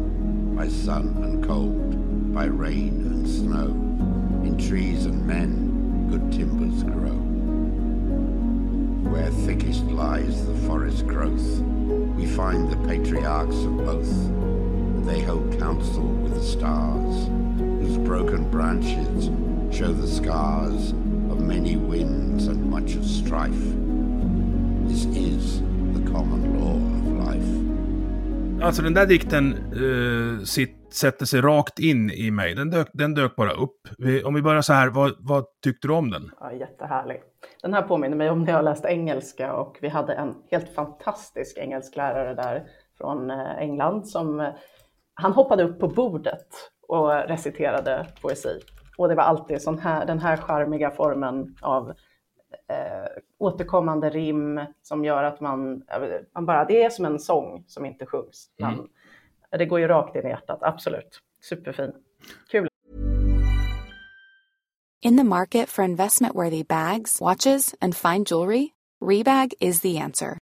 [0.55, 3.67] By sun and cold, by rain and snow,
[4.47, 7.19] in trees and men, good timbers grow.
[9.11, 11.59] Where thickest lies the forest growth,
[12.15, 15.05] we find the patriarchs of both.
[15.05, 17.27] They hold counsel with the stars,
[17.57, 19.29] whose broken branches
[19.71, 20.93] show the scars
[21.31, 23.65] of many winds and much of strife.
[24.87, 25.61] This is
[25.93, 27.65] the common law of life.
[28.65, 32.55] Alltså den där dikten uh, sitt, sätter sig rakt in i mig.
[32.55, 33.87] Den dök, den dök bara upp.
[33.97, 36.31] Vi, om vi börjar så här, vad, vad tyckte du om den?
[36.39, 37.21] Ja, jättehärlig.
[37.61, 41.57] Den här påminner mig om när jag läste engelska och vi hade en helt fantastisk
[41.57, 42.63] engelsklärare där
[42.97, 44.49] från eh, England som eh,
[45.13, 46.47] han hoppade upp på bordet
[46.87, 48.59] och reciterade poesi.
[48.97, 51.89] Och det var alltid sån här, den här charmiga formen av
[52.67, 55.83] eh, återkommande rim som gör att man,
[56.33, 58.49] man bara, det är som en sång som inte sjungs.
[58.59, 58.87] Man, mm.
[59.49, 61.19] Det går ju rakt in i hjärtat, absolut.
[61.41, 61.91] Superfin.
[62.51, 62.67] Kul.
[65.01, 70.37] In the market for investment worthy bags, watches and fine jewelry, Rebag is the answer.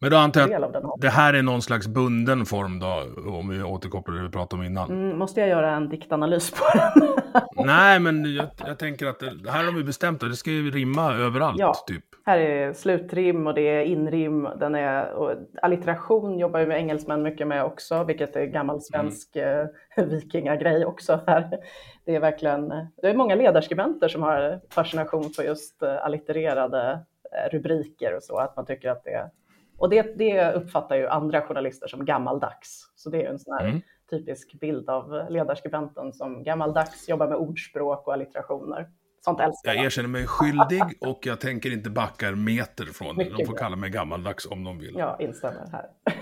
[0.00, 3.62] Men då antar jag att det här är någon slags bunden form då, om vi
[3.62, 4.90] återkopplar det vi pratade om innan.
[4.90, 7.08] Mm, måste jag göra en diktanalys på den?
[7.66, 10.70] Nej, men jag, jag, tänker att det, här har vi bestämt att det ska ju
[10.70, 11.58] rimma överallt.
[11.58, 12.04] Ja, typ.
[12.26, 14.48] här är slutrim och det är inrim.
[14.60, 19.68] Den är, och allitteration jobbar ju engelsmän mycket med också, vilket är gammal svensk mm.
[20.10, 21.20] vikingagrej också.
[21.26, 21.58] Här.
[22.04, 22.68] Det är verkligen,
[23.02, 27.00] det är många ledarskribenter som har fascination för just eh, allittererade
[27.32, 29.30] eh, rubriker och så, att man tycker att det
[29.78, 32.92] och det, det uppfattar ju andra journalister som gammaldags.
[32.96, 33.80] Så det är en sån här mm.
[34.10, 38.88] typisk bild av ledarskribenten som gammaldags, jobbar med ordspråk och allitterationer.
[39.24, 39.76] Sånt älskar jag.
[39.76, 43.24] Jag erkänner mig skyldig och jag tänker inte backa en meter från det.
[43.38, 44.94] De får kalla mig gammaldags om de vill.
[44.98, 45.90] Ja, instämmer här.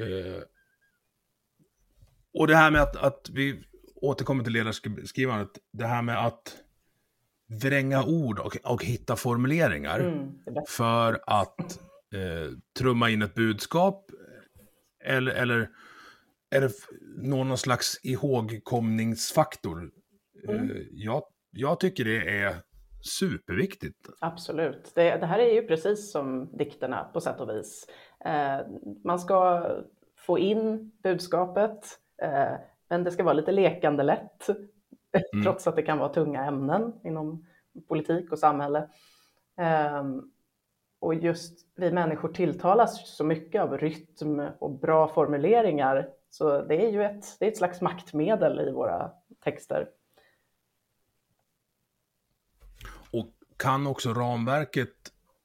[0.00, 0.42] eh,
[2.38, 6.56] och det här med att, att vi återkommer till ledarskrivandet, det här med att
[7.62, 10.32] vränga ord och, och hitta formuleringar mm,
[10.68, 11.80] för att
[12.14, 14.10] eh, trumma in ett budskap
[15.04, 15.68] eller, eller,
[16.50, 16.70] eller
[17.16, 19.90] nå någon slags ihågkomningsfaktor.
[20.48, 20.70] Mm.
[20.70, 22.56] Eh, jag, jag tycker det är
[23.00, 24.08] superviktigt.
[24.20, 24.92] Absolut.
[24.94, 27.86] Det, det, här är ju precis som dikterna på sätt och vis.
[28.24, 28.58] Eh,
[29.04, 29.70] man ska
[30.16, 32.54] få in budskapet, eh,
[32.88, 35.44] men det ska vara lite lekande lätt, mm.
[35.44, 37.46] trots att det kan vara tunga ämnen inom
[37.88, 38.88] politik och samhälle.
[40.00, 40.32] Um,
[41.00, 46.08] och just vi människor tilltalas så mycket av rytm och bra formuleringar.
[46.30, 49.10] Så det är ju ett, det är ett slags maktmedel i våra
[49.44, 49.88] texter.
[53.10, 54.94] Och kan också ramverket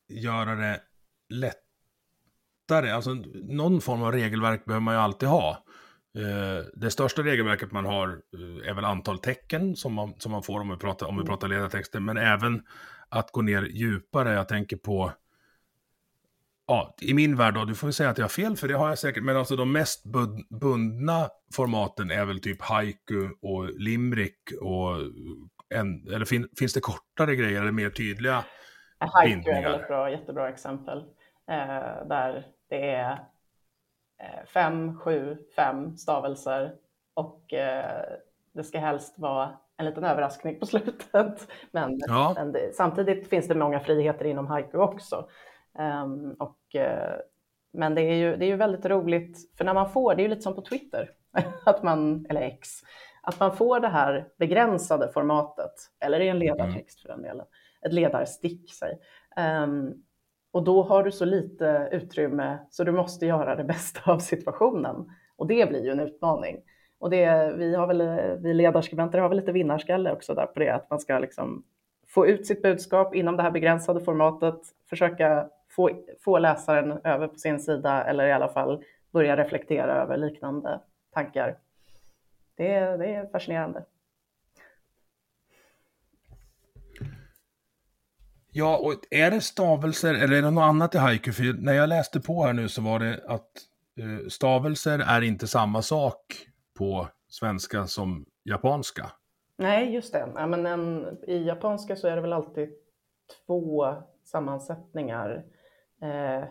[0.08, 0.82] göra det
[1.30, 2.92] lättare?
[2.92, 5.64] Alltså någon form av regelverk behöver man ju alltid ha.
[6.18, 10.44] Eh, det största regelverket man har eh, är väl antal tecken som man, som man
[10.44, 12.64] får om vi pratar, om vi pratar ledartexter, men även
[13.10, 14.34] att gå ner djupare.
[14.34, 15.12] Jag tänker på
[16.68, 18.74] ja, i min värld då, du får väl säga att jag har fel, för det
[18.74, 20.04] har jag säkert, men alltså de mest
[20.50, 24.98] bundna formaten är väl typ haiku och limrik och
[25.76, 28.44] en, eller fin, finns det kortare grejer eller mer tydliga
[28.98, 29.60] Haiku bindningar?
[29.60, 30.98] är väl ett bra, jättebra exempel,
[31.52, 33.12] eh, där det är
[34.20, 36.74] eh, fem, sju, fem stavelser
[37.14, 38.04] och eh,
[38.54, 41.48] det ska helst vara en liten överraskning på slutet.
[41.72, 42.34] Men, ja.
[42.36, 45.28] men det, samtidigt finns det många friheter inom haiku också.
[45.80, 47.16] Um, och, uh,
[47.74, 50.24] men det är, ju, det är ju väldigt roligt, för när man får, det är
[50.24, 51.10] ju lite som på Twitter,
[51.66, 52.70] att man, eller X,
[53.22, 57.46] att man får det här begränsade formatet, eller i en ledartext för den delen,
[57.86, 59.00] ett ledarstick, säg.
[59.64, 60.04] Um,
[60.52, 65.12] och då har du så lite utrymme så du måste göra det bästa av situationen.
[65.36, 66.58] Och det blir ju en utmaning.
[67.00, 68.04] Och det, vi, har väl,
[68.42, 71.64] vi ledarskribenter har väl lite vinnarskalle också där på det, att man ska liksom
[72.08, 74.60] få ut sitt budskap inom det här begränsade formatet,
[74.90, 75.90] försöka få,
[76.24, 78.84] få läsaren över på sin sida eller i alla fall
[79.14, 80.82] börja reflektera över liknande
[81.14, 81.58] tankar.
[82.56, 83.86] Det, det är fascinerande.
[88.56, 91.32] Ja, och är det stavelser eller är det något annat i haiku?
[91.32, 93.50] För när jag läste på här nu så var det att
[94.00, 96.18] eh, stavelser är inte samma sak
[96.78, 99.12] på svenska som japanska.
[99.58, 100.30] Nej, just det.
[100.36, 102.70] Ja, men en, I japanska så är det väl alltid
[103.46, 105.44] två sammansättningar.
[106.04, 106.44] Eh,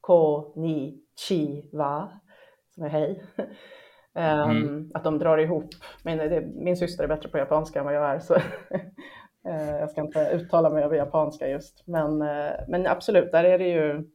[0.00, 2.20] ko, ni, chi, wa,
[2.74, 3.22] som är hej.
[4.14, 4.90] um, mm.
[4.94, 5.70] Att de drar ihop.
[6.02, 8.34] Men det, min syster är bättre på japanska än vad jag är, så
[9.44, 11.86] eh, jag ska inte uttala mig över japanska just.
[11.86, 14.10] Men, eh, men absolut, där är det ju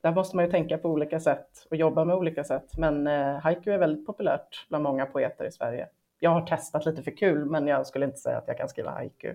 [0.00, 2.78] där måste man ju tänka på olika sätt och jobba med olika sätt.
[2.78, 5.88] Men eh, haiku är väldigt populärt bland många poeter i Sverige.
[6.18, 8.90] Jag har testat lite för kul, men jag skulle inte säga att jag kan skriva
[8.90, 9.34] haiku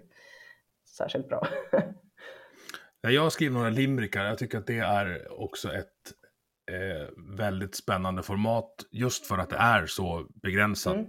[0.98, 1.48] särskilt bra.
[3.12, 4.26] jag har skrivit några limrikar.
[4.26, 6.13] Jag tycker att det är också ett
[6.72, 10.96] eh, väldigt spännande format, just för att det är så begränsat.
[10.96, 11.08] Mm.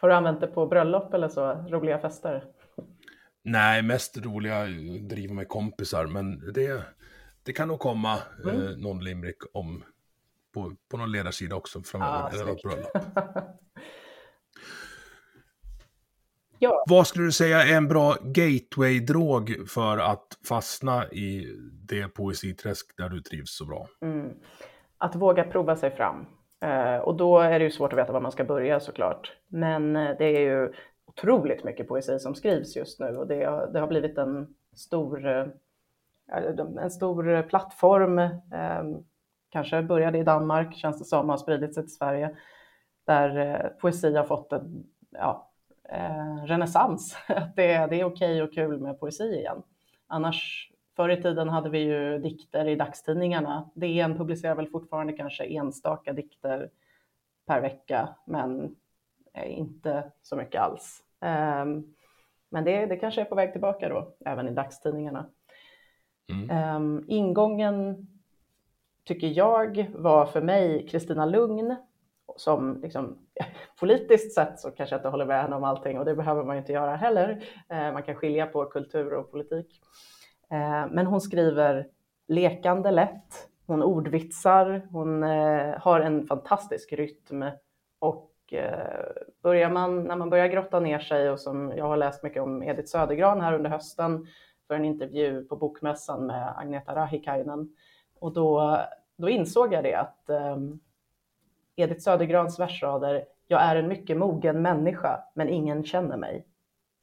[0.00, 2.44] Har du använt det på bröllop eller så, roliga fester?
[3.42, 4.66] Nej, mest roliga
[5.00, 6.82] driva med kompisar, men det,
[7.42, 8.66] det kan nog komma mm.
[8.66, 9.84] eh, någon limerick om
[10.54, 12.22] på, på någon ledarsida också framöver.
[12.22, 12.90] Ah, eller bröllop.
[16.58, 16.84] ja.
[16.88, 21.46] Vad skulle du säga är en bra gateway-drog för att fastna i
[21.88, 23.88] det poesiträsk där du trivs så bra?
[24.00, 24.32] Mm.
[24.98, 26.26] Att våga prova sig fram.
[26.60, 29.32] Eh, och då är det ju svårt att veta var man ska börja såklart.
[29.48, 30.72] Men eh, det är ju
[31.06, 35.46] otroligt mycket poesi som skrivs just nu och det, det har blivit en stor eh,
[36.80, 38.20] en stor plattform,
[39.50, 42.36] kanske började i Danmark, känns det som, har spridit sig till Sverige,
[43.06, 45.47] där poesi har fått en ja,
[45.88, 47.16] eh, renässans.
[47.28, 49.62] Att det, det är okej och kul med poesi igen.
[50.06, 53.70] Annars, förr i tiden hade vi ju dikter i dagstidningarna.
[53.74, 56.70] DN publicerar väl fortfarande kanske enstaka dikter
[57.46, 58.76] per vecka, men
[59.44, 61.02] inte så mycket alls.
[61.20, 61.94] Ehm,
[62.48, 65.26] men det, det kanske är på väg tillbaka då, även i dagstidningarna.
[66.32, 66.76] Mm.
[66.76, 68.06] Um, ingången
[69.04, 71.76] tycker jag var för mig Kristina Lugn
[72.36, 73.18] som liksom,
[73.80, 76.56] politiskt sett så kanske jag inte håller med henne om allting och det behöver man
[76.56, 77.44] ju inte göra heller.
[77.68, 79.80] Eh, man kan skilja på kultur och politik.
[80.50, 81.86] Eh, men hon skriver
[82.28, 87.44] lekande lätt, hon ordvitsar, hon eh, har en fantastisk rytm
[87.98, 88.24] och
[89.42, 92.62] börjar man, när man börjar grotta ner sig och som jag har läst mycket om
[92.62, 94.26] Edith Södergran här under hösten
[94.66, 97.74] för en intervju på Bokmässan med Agneta Rahikainen.
[98.20, 98.78] Och då,
[99.16, 100.80] då insåg jag det att ehm,
[101.78, 106.46] Edith Södergrans versrader “Jag är en mycket mogen människa, men ingen känner mig”.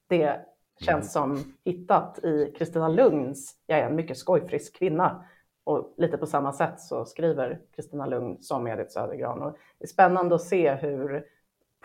[0.10, 0.40] Det
[0.80, 1.36] känns mm.
[1.36, 5.26] som hittat i Kristina Lugns “Jag är en mycket skojfrisk kvinna”.
[5.64, 9.42] Och lite på samma sätt så skriver Kristina Lugn som Edith Södergran.
[9.42, 11.26] Och det är spännande att se hur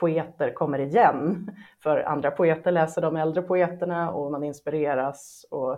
[0.01, 1.51] poeter kommer igen.
[1.83, 5.47] För andra poeter läser de äldre poeterna och man inspireras.
[5.51, 5.73] Och,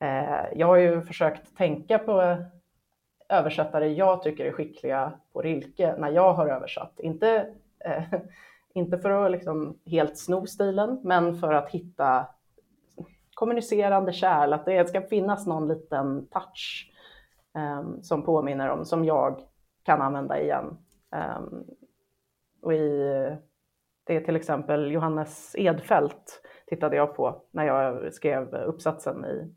[0.00, 2.36] eh, jag har ju försökt tänka på
[3.28, 7.00] översättare jag tycker är skickliga på Rilke när jag har översatt.
[7.00, 8.02] Inte, eh,
[8.74, 12.26] inte för att liksom helt sno stilen, men för att hitta
[13.34, 16.92] kommunicerande kärl, att det ska finnas någon liten touch
[17.56, 19.40] eh, som påminner om, som jag
[19.82, 20.76] kan använda igen.
[21.14, 21.40] Eh,
[22.62, 22.98] och i,
[24.04, 29.54] det är till exempel Johannes Edfält tittade jag på när jag skrev uppsatsen i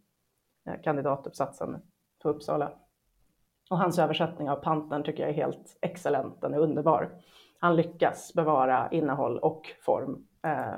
[0.70, 1.82] eh, kandidatuppsatsen
[2.22, 2.72] på Uppsala.
[3.72, 7.10] Och hans översättning av Pantern tycker jag är helt excellent, den är underbar.
[7.60, 10.26] Han lyckas bevara innehåll och form.
[10.44, 10.74] Eh,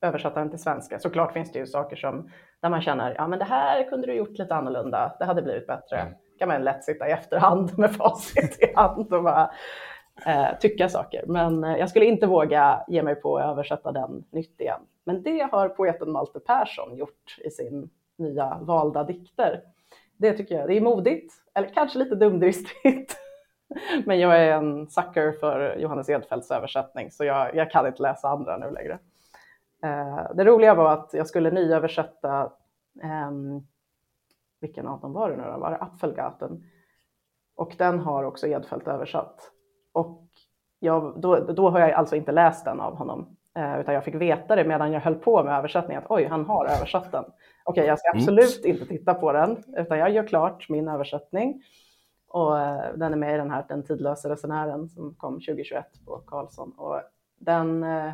[0.00, 0.98] översätta den till svenska.
[0.98, 4.14] Såklart finns det ju saker som där man känner, ja men det här kunde du
[4.14, 5.96] gjort lite annorlunda, det hade blivit bättre.
[5.96, 6.14] Mm.
[6.38, 9.50] kan man lätt sitta i efterhand med facit i hand och bara,
[10.26, 11.24] eh, tycka saker.
[11.26, 14.80] Men eh, jag skulle inte våga ge mig på att översätta den nytt igen.
[15.04, 19.62] Men det har poeten Malte Persson gjort i sin nya valda dikter.
[20.18, 23.16] Det tycker jag, det är modigt, eller kanske lite dumdristigt.
[24.04, 28.28] Men jag är en sucker för Johannes Edfeldts översättning, så jag, jag kan inte läsa
[28.28, 28.98] andra nu längre.
[29.82, 32.52] Eh, det roliga var att jag skulle nyöversätta
[33.02, 33.30] eh,
[34.60, 35.58] vilken av dem var det nu då?
[35.58, 36.64] Var det Apfelgaten?
[37.56, 39.50] Och den har också Edfeldt översatt.
[39.92, 40.28] Och
[40.78, 44.14] jag, då, då har jag alltså inte läst den av honom, eh, utan jag fick
[44.14, 47.24] veta det medan jag höll på med översättningen, att oj, han har översatt den.
[47.68, 51.62] Okej, jag ska absolut inte titta på den, utan jag gör klart min översättning.
[52.28, 56.18] Och eh, den är med i den här Den tidlösa resenären som kom 2021 på
[56.18, 56.72] Karlsson.
[56.76, 57.00] Och,
[57.38, 58.12] den, eh,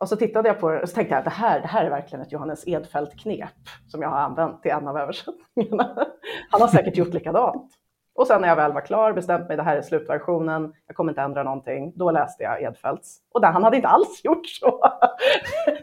[0.00, 1.84] och så tittade jag på det och så tänkte jag att det här, det här
[1.84, 6.06] är verkligen ett Johannes Edfeldt-knep som jag har använt i en av översättningarna.
[6.50, 7.72] Han har säkert gjort likadant.
[8.20, 11.12] Och sen när jag väl var klar, bestämt mig, det här är slutversionen, jag kommer
[11.12, 13.18] inte ändra någonting, då läste jag Edfeldts.
[13.32, 14.80] Och där, han hade inte alls gjort så.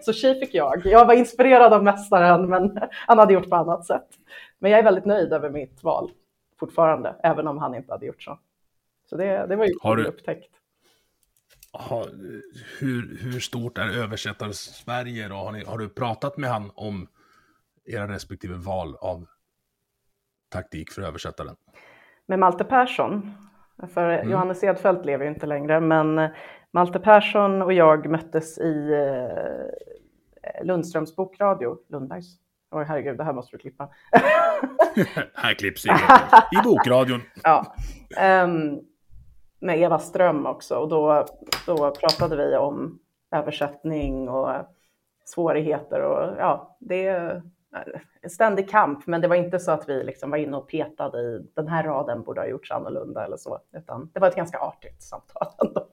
[0.02, 0.86] Så tji fick jag.
[0.86, 4.08] Jag var inspirerad av mästaren, men han hade gjort på annat sätt.
[4.60, 6.12] Men jag är väldigt nöjd över mitt val
[6.60, 8.40] fortfarande, även om han inte hade gjort så.
[9.10, 10.50] Så det, det var ju Har du- upptäckt.
[11.72, 12.06] Har,
[12.80, 15.36] hur, hur stort är översättar-Sverige då?
[15.36, 17.08] Har, ni, har du pratat med han om
[17.86, 19.26] era respektive val av
[20.50, 21.56] taktik för översättaren?
[22.28, 23.32] Med Malte Persson.
[23.94, 24.32] För Mm.
[24.32, 26.30] Johannes Edfeldt lever ju inte längre, men eh,
[26.72, 32.26] Malte Persson och jag möttes i eh, Lundströms bokradio, Lundbergs.
[32.72, 33.90] Oj herregud, det här måste du klippa.
[35.34, 36.00] Här klipps inget.
[36.52, 37.22] I bokradion.
[37.44, 37.76] ja.
[38.18, 38.80] Ehm,
[39.60, 41.26] med Eva Ström också och då,
[41.66, 43.00] då pratade vi om
[43.32, 44.50] översättning och
[45.26, 47.42] svårigheter och ja, det
[48.22, 51.20] en ständig kamp, men det var inte så att vi liksom var inne och petade
[51.20, 54.60] i den här raden borde ha gjorts annorlunda eller så, utan det var ett ganska
[54.60, 55.88] artigt samtal ändå.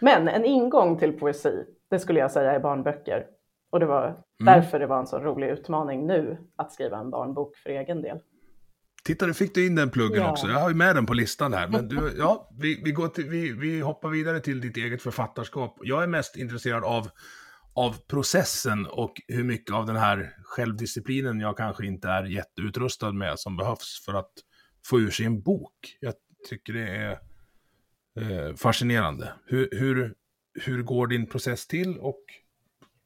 [0.00, 3.26] Men en ingång till poesi, det skulle jag säga är barnböcker.
[3.70, 7.56] Och det var därför det var en så rolig utmaning nu att skriva en barnbok
[7.56, 8.18] för egen del.
[9.04, 10.30] Titta, nu fick du in den pluggen Ja.
[10.30, 10.46] också.
[10.46, 11.68] Jag har ju med den på listan här.
[11.68, 15.78] Men du, ja, vi, vi, går till, vi, vi hoppar vidare till ditt eget författarskap.
[15.82, 17.08] Jag är mest intresserad av,
[17.76, 23.38] av processen och hur mycket av den här självdisciplinen jag kanske inte är jätteutrustad med
[23.38, 24.32] som behövs för att
[24.86, 25.96] få ur sig en bok.
[26.00, 26.14] Jag
[26.48, 27.10] tycker det är
[28.20, 29.32] eh, fascinerande.
[29.46, 30.14] Hur, hur,
[30.64, 32.20] hur går din process till och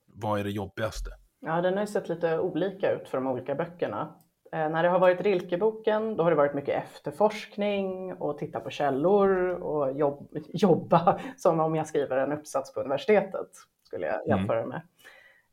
[0.07, 1.11] vad är det jobbigaste?
[1.41, 4.17] Ja, den har ju sett lite olika ut för de olika böckerna.
[4.53, 8.71] Eh, när det har varit Rilkeboken, då har det varit mycket efterforskning och titta på
[8.71, 13.51] källor och jobb, jobba som om jag skriver en uppsats på universitetet,
[13.91, 14.83] skulle jag jämföra med.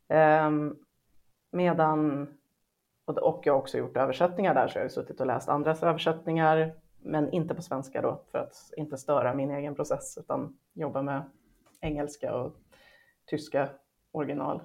[0.10, 0.76] Ehm,
[1.52, 2.28] medan,
[3.06, 6.73] och, jag har också gjort översättningar där, så jag har suttit och läst andras översättningar,
[7.00, 11.23] men inte på svenska då, för att inte störa min egen process, utan jobba med
[11.82, 12.56] engelska och
[13.26, 13.69] tyska
[14.12, 14.62] original.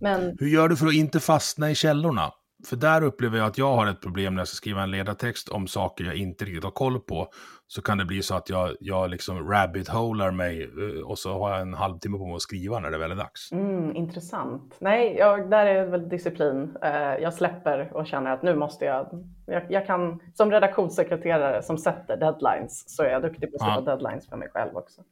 [0.00, 2.32] Men Hur gör du för att inte fastna i källorna?
[2.64, 5.48] För där upplever jag att jag har ett problem när jag ska skriva en ledartext
[5.48, 7.28] om saker jag inte riktigt har koll på.
[7.66, 11.50] Så kan det bli så att jag, jag liksom rabbit-holar mig eh, och så har
[11.50, 13.52] jag en halvtimme på mig att skriva när det väl är dags.
[13.52, 14.76] Mm, intressant.
[14.78, 16.76] Nej, jag, där är väl disciplin.
[16.82, 19.62] Eh, jag släpper och känner att nu måste jag, jag...
[19.70, 23.96] Jag kan, som redaktionssekreterare som sätter deadlines så är jag duktig på att sätta Ja.
[23.96, 25.02] deadlines för mig själv också.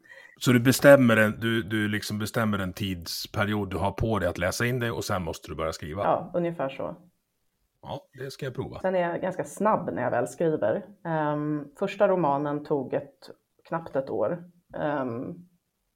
[0.41, 4.39] Så du bestämmer, en, du, du liksom bestämmer en tidsperiod du har på dig att
[4.39, 6.03] läsa in dig och sen måste du börja skriva.
[6.03, 6.97] Ja, ungefär så.
[7.87, 8.79] Ja, det ska jag prova.
[8.81, 10.87] Sen är jag ganska snabb när jag väl skriver.
[11.05, 13.31] Ehm, första romanen tog ett,
[13.69, 14.45] knappt ett år.
[14.79, 15.35] Ehm,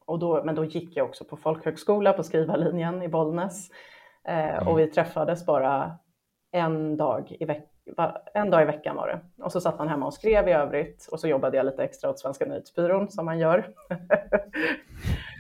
[0.07, 3.69] och då, men då gick jag också på folkhögskola på skrivarlinjen i Bollnäs.
[4.25, 5.99] Eh, Och vi träffades bara
[6.53, 7.69] en dag, i veck-
[8.35, 9.43] en dag i veckan var det.
[9.45, 11.09] Och så satt man hemma och skrev i övrigt.
[11.13, 13.75] Och så jobbade jag lite extra åt Svenska nyhetsbyrån som man gör.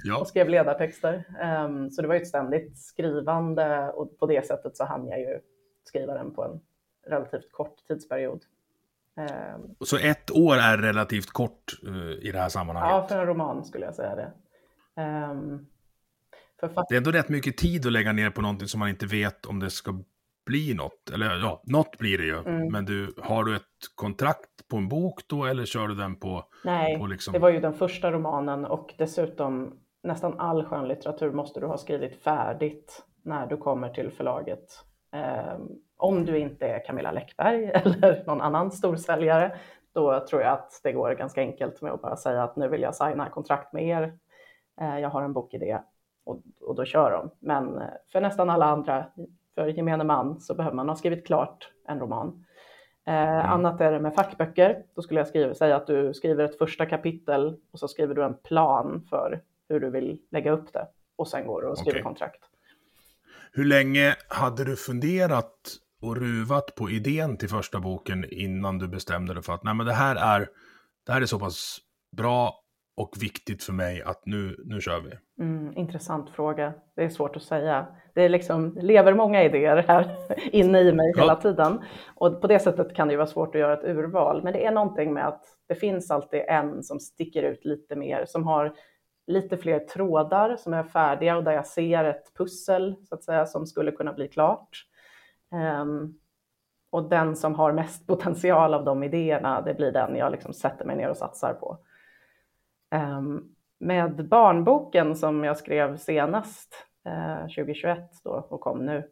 [0.05, 1.25] Ja, och skrev ledartexter.
[1.41, 5.21] Ehm, så det var ju ett ständigt skrivande och på det sättet så hann jag
[5.21, 5.41] ju
[5.89, 6.61] skriva den på en
[7.07, 8.43] relativt kort tidsperiod.
[9.17, 12.91] Ehm, så ett år är relativt kort eh, i det här sammanhanget.
[12.93, 14.33] ja, för en roman skulle jag säga det.
[16.61, 19.07] Författ- Det är ändå rätt mycket tid att lägga ner på någonting som man inte
[19.07, 20.03] vet om det ska
[20.47, 21.11] bli något.
[21.15, 22.39] Eller ja, något blir det ju.
[22.39, 22.73] Mm.
[22.73, 23.63] Men du, har du ett
[23.95, 26.45] kontrakt på en bok då eller kör du den på...
[26.65, 31.61] Nej, på liksom- det var ju den första romanen och dessutom nästan all skönlitteratur måste
[31.61, 34.85] du ha skrivit färdigt när du kommer till förlaget.
[35.13, 39.57] Ehm, om du inte är Camilla Läckberg eller någon annan storsäljare,
[39.93, 42.83] då tror jag att det går ganska enkelt med att bara säga att nu vill
[42.83, 44.19] jag signa kontrakt med er.
[44.81, 45.79] Eh, jag har en bokidé
[46.25, 47.31] och, och då kör de.
[47.39, 49.07] Men eh, för nästan alla andra,
[49.55, 52.45] för gemene man, så behöver man ha skrivit klart en roman.
[53.07, 54.85] Eh, Annat är det med fackböcker.
[54.95, 58.25] Då skulle jag skriva, säga att du skriver ett första kapitel och så skriver du
[58.25, 60.87] en plan för hur du vill lägga upp det.
[61.17, 62.03] Och sen går du och skriver Okej.
[62.03, 62.41] kontrakt.
[63.59, 65.53] Hur länge hade du funderat
[66.03, 69.87] och ruvat på idén till första boken innan du bestämde dig för att nej men
[69.87, 70.49] det här är,
[71.07, 71.79] det här är så pass
[72.17, 72.55] bra
[72.97, 75.45] och viktigt för mig att nu, nu kör vi?
[75.45, 76.75] Mm, intressant fråga.
[76.97, 77.87] Det är svårt att säga.
[78.15, 80.17] Det är liksom, lever många idéer här
[80.53, 81.81] inne i mig hela tiden.
[82.15, 84.43] Och på det sättet kan det ju vara svårt att göra ett urval.
[84.43, 88.25] Men det är någonting med att det finns alltid en som sticker ut lite mer,
[88.27, 88.75] som har
[89.29, 93.47] lite fler trådar som är färdiga och där jag ser ett pussel så att säga
[93.47, 94.85] som skulle kunna bli klart.
[95.83, 96.19] Um,
[96.91, 100.85] och den som har mest potential av de idéerna, det blir den jag liksom sätter
[100.85, 101.79] mig ner och satsar på.
[102.95, 106.75] Um, med barnboken som jag skrev senast,
[107.05, 109.11] eh, uh, 2021 då, och kom nu,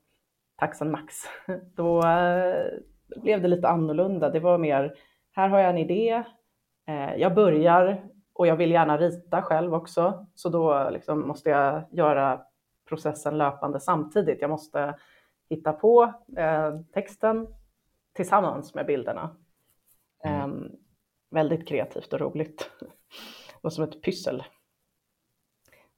[0.56, 1.14] Taxen Max,
[1.76, 2.66] då uh,
[3.22, 4.30] blev det lite annorlunda.
[4.30, 4.94] Det var mer,
[5.32, 6.24] här har jag en idé,
[6.88, 8.02] uh, jag börjar
[8.38, 12.40] och jag vill gärna rita själv också, så då liksom måste jag göra
[12.88, 14.40] processen löpande samtidigt.
[14.40, 14.94] Jag måste
[15.48, 17.46] hitta på eh, texten
[18.12, 19.36] tillsammans med bilderna.
[20.24, 20.40] Mm.
[20.40, 20.70] Eh,
[21.30, 22.70] väldigt kreativt och roligt.
[23.60, 24.44] och som ett pyssel.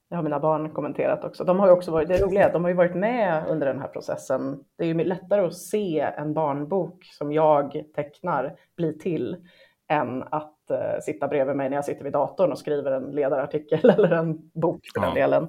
[0.09, 1.43] Det har mina barn kommenterat också.
[1.43, 3.87] De har ju också varit, det roliga de har ju varit med under den här
[3.87, 4.63] processen.
[4.75, 9.47] Det är ju lättare att se en barnbok som jag tecknar bli till
[9.89, 13.89] än att uh, sitta bredvid mig när jag sitter vid datorn och skriver en ledarartikel
[13.89, 15.05] eller en bok för ja.
[15.05, 15.43] den delen.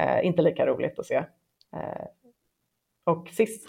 [0.00, 1.18] Uh, inte lika roligt att se.
[1.18, 2.06] Uh,
[3.04, 3.68] och sist,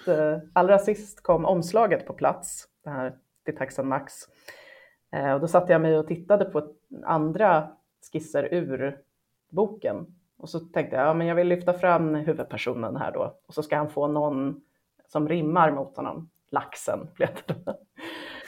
[0.53, 4.13] allra sist kom omslaget på plats, det här till Taxan Max.
[5.33, 7.67] Och då satte jag mig och tittade på andra
[8.11, 8.97] skisser ur
[9.49, 10.05] boken.
[10.37, 13.37] Och så tänkte jag, ja, men jag vill lyfta fram huvudpersonen här då.
[13.47, 14.61] Och så ska han få någon
[15.07, 16.29] som rimmar mot honom.
[16.49, 17.79] Laxen blev det då.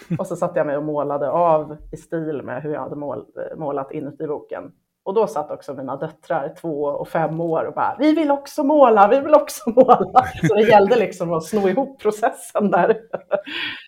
[0.20, 3.26] Och så satte jag mig och målade av i stil med hur jag hade mål,
[3.55, 4.72] målat inuti boken.
[5.03, 8.64] Och då satt också mina döttrar, två och fem år, och bara vi vill också
[8.64, 10.24] måla, vi vill också måla.
[10.47, 12.97] Så det gällde liksom att sno ihop processen där.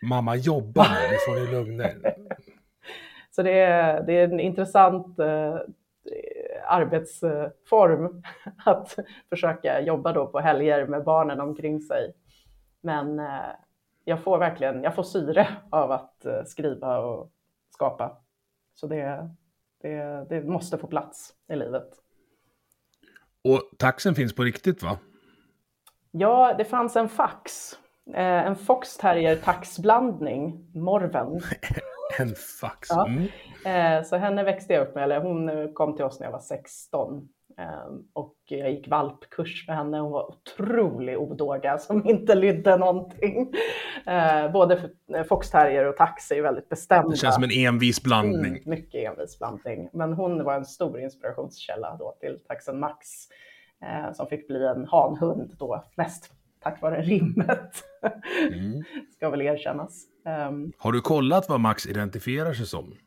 [0.09, 2.15] Mamma jobbar nu, nu får ni lugna er.
[3.31, 5.55] Så det är, det är en intressant eh,
[6.67, 8.23] arbetsform
[8.65, 8.95] att
[9.29, 12.13] försöka jobba då på helger med barnen omkring sig.
[12.81, 13.25] Men eh,
[14.09, 17.31] jag får verkligen, jag får syre av att eh, skriva och
[17.73, 18.17] skapa.
[18.73, 19.29] Så det,
[19.81, 21.87] det, det måste få plats i livet.
[23.43, 24.97] Och taxen finns på riktigt va?
[26.11, 27.73] Ja, det fanns en fax.
[28.13, 31.41] Eh, en Fox Terrier taxblandning, Morven.
[32.19, 32.87] en fax.
[32.89, 33.07] Ja.
[33.07, 34.03] Mm.
[34.03, 37.29] Så henne växte jag upp med, eller hon kom till oss när jag var 16.
[37.59, 39.99] Ehm, och jag gick valpkurs med henne.
[39.99, 43.53] Hon var otrolig odåga som inte lydde någonting.
[44.05, 44.89] Ehm, både
[45.27, 47.09] foxterrier och taxi är väldigt bestämda.
[47.09, 48.57] Det känns som en envis blandning.
[48.57, 49.89] Mm, mycket envis blandning.
[49.93, 53.07] Men hon var en stor inspirationskälla då till taxen Max
[53.81, 57.83] eh, som fick bli en hanhund då, mest tack vare rimmet.
[58.51, 58.83] Mm.
[59.15, 60.05] Ska väl erkännas.
[60.49, 60.71] Um...
[60.77, 62.95] Har du kollat vad Max identifierar sig som?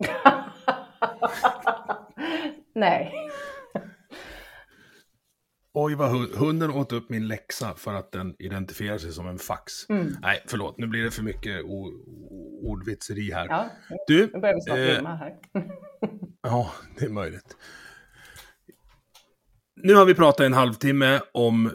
[2.74, 3.12] Nej.
[5.74, 9.72] Oj vad hunden åt upp min läxa för att den identifierar sig som en fax.
[9.88, 10.16] Mm.
[10.22, 11.64] Nej, förlåt, nu blir det för mycket
[12.62, 13.46] ordvitseri här.
[13.46, 13.70] Ja,
[14.06, 15.36] du, nu börjar vi snart eh, här.
[16.42, 17.56] ja, det är möjligt.
[19.76, 21.70] Nu har vi pratat en halvtimme om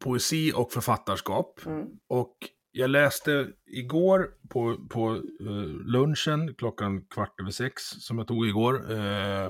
[0.00, 1.60] poesi och författarskap.
[1.66, 1.86] Mm.
[2.08, 2.36] Och
[2.72, 8.92] jag läste igår på, på uh, lunchen, klockan kvart över sex, som jag tog igår,
[8.92, 9.48] uh,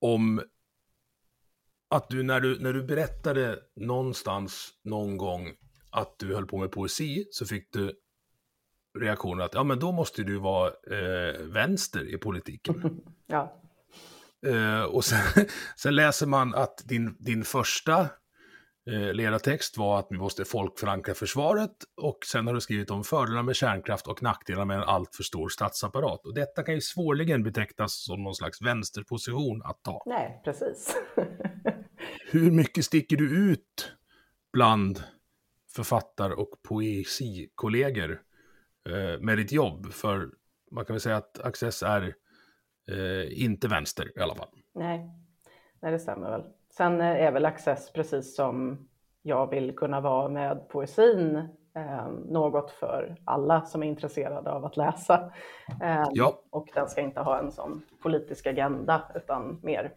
[0.00, 0.42] om
[1.92, 5.52] att du när, du när du berättade någonstans någon gång
[5.90, 7.92] att du höll på med poesi så fick du
[8.98, 13.00] reaktionen att ja men då måste du vara eh, vänster i politiken.
[13.26, 13.62] ja.
[14.46, 18.08] Eh, och sen, sen, läser man att din, din första
[18.86, 23.42] eh, ledartext var att vi måste folkförankra försvaret och sen har du skrivit om fördelar
[23.42, 26.26] med kärnkraft och nackdelar med en alltför stor statsapparat.
[26.26, 30.02] Och detta kan ju svårligen betecknas som någon slags vänsterposition att ta.
[30.06, 30.96] Nej, precis.
[32.32, 33.92] Hur mycket sticker du ut
[34.52, 35.02] bland
[35.74, 38.22] författar och poesikollegor
[38.88, 39.92] eh, med ditt jobb?
[39.92, 40.30] För
[40.70, 42.14] man kan väl säga att Access är
[42.88, 44.48] eh, inte vänster i alla fall.
[44.74, 45.10] Nej,
[45.80, 46.42] Nej det stämmer väl.
[46.76, 48.88] Sen är väl Access precis som
[49.22, 51.36] jag vill kunna vara med poesin
[51.74, 55.32] eh, något för alla som är intresserade av att läsa.
[55.82, 56.42] Eh, ja.
[56.50, 59.92] Och den ska inte ha en sån politisk agenda utan mer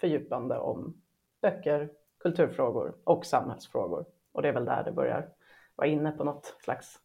[0.00, 1.02] fördjupande om
[1.42, 4.04] böcker, kulturfrågor och samhällsfrågor.
[4.32, 5.28] Och det är väl där det börjar
[5.76, 6.98] vara inne på något slags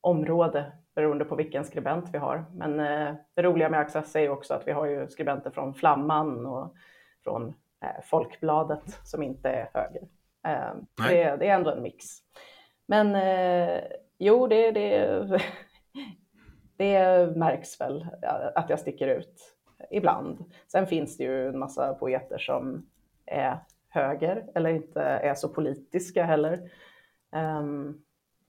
[0.00, 2.44] område beroende på vilken skribent vi har.
[2.54, 6.46] Men eh, det roliga med Access är också att vi har ju skribenter från Flamman
[6.46, 6.74] och
[7.24, 7.52] från eh,
[8.04, 10.02] Folkbladet som inte är höger.
[10.46, 10.74] Eh,
[11.08, 12.06] det, det, är ändå en mix.
[12.86, 13.82] Men eh,
[14.18, 15.40] jo, det, det,
[16.76, 18.06] det märks väl
[18.54, 19.56] att jag sticker ut.
[19.90, 20.44] ibland.
[20.72, 22.86] Sen finns det ju en massa poeter som
[23.26, 23.58] är
[23.88, 26.70] höger eller inte är så politiska heller.
[27.32, 28.02] Um,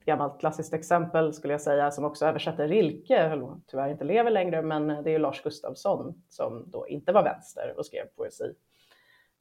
[0.05, 4.88] gammalt klassiskt exempel skulle jag säga som också översätter Rilke, tyvärr inte lever längre, men
[4.88, 8.53] det är ju Lars Gustafsson som då inte var vänster och skrev poesi.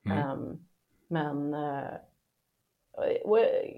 [0.07, 0.30] Mm.
[0.30, 0.66] Um,
[1.09, 1.94] men uh,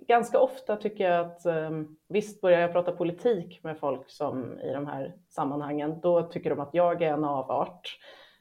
[0.09, 4.73] ganska ofta tycker jag att um, visst börjar jag prata politik med folk som i
[4.73, 7.99] de här sammanhangen, då tycker de att jag är en avart.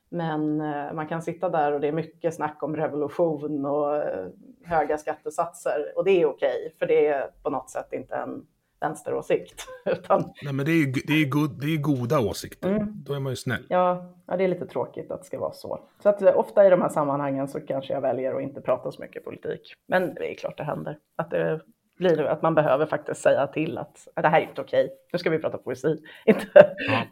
[0.09, 4.27] Men uh, man kan sitta där och det är mycket snack om revolution och uh,
[4.63, 8.45] höga skattesatser och det är okej, okay, för det är på något sätt inte en
[8.82, 9.65] vänsteråsikt.
[9.86, 10.34] Utan...
[10.41, 12.69] Nej, men det är ju det är god, det är goda åsikter.
[12.69, 12.88] Mm.
[12.95, 13.65] Då är man ju snäll.
[13.69, 15.80] Ja, ja, det är lite tråkigt att det ska vara så.
[16.03, 18.91] Så att eh, ofta i de här sammanhangen så kanske jag väljer att inte prata
[18.91, 19.73] så mycket politik.
[19.88, 20.97] Men det är klart det händer.
[21.15, 21.61] Att, det
[21.97, 24.89] blir, att man behöver faktiskt säga till att, att det här är inte okej.
[25.13, 25.97] Nu ska vi prata poesi.
[26.25, 26.75] Inte...
[26.89, 27.03] Ja.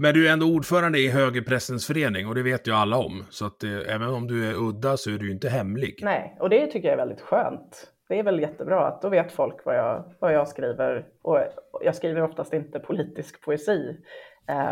[0.00, 3.24] Men du är ändå ordförande i Högerpressens förening och det vet ju alla om.
[3.30, 6.00] Så att eh, även om du är udda så är du ju inte hemlig.
[6.02, 9.32] Nej, och det tycker jag är väldigt skönt det är väl jättebra att då vet
[9.32, 11.06] folk vad jag, vad jag skriver.
[11.22, 11.38] Och
[11.80, 13.96] jag skriver oftast inte politisk poesi,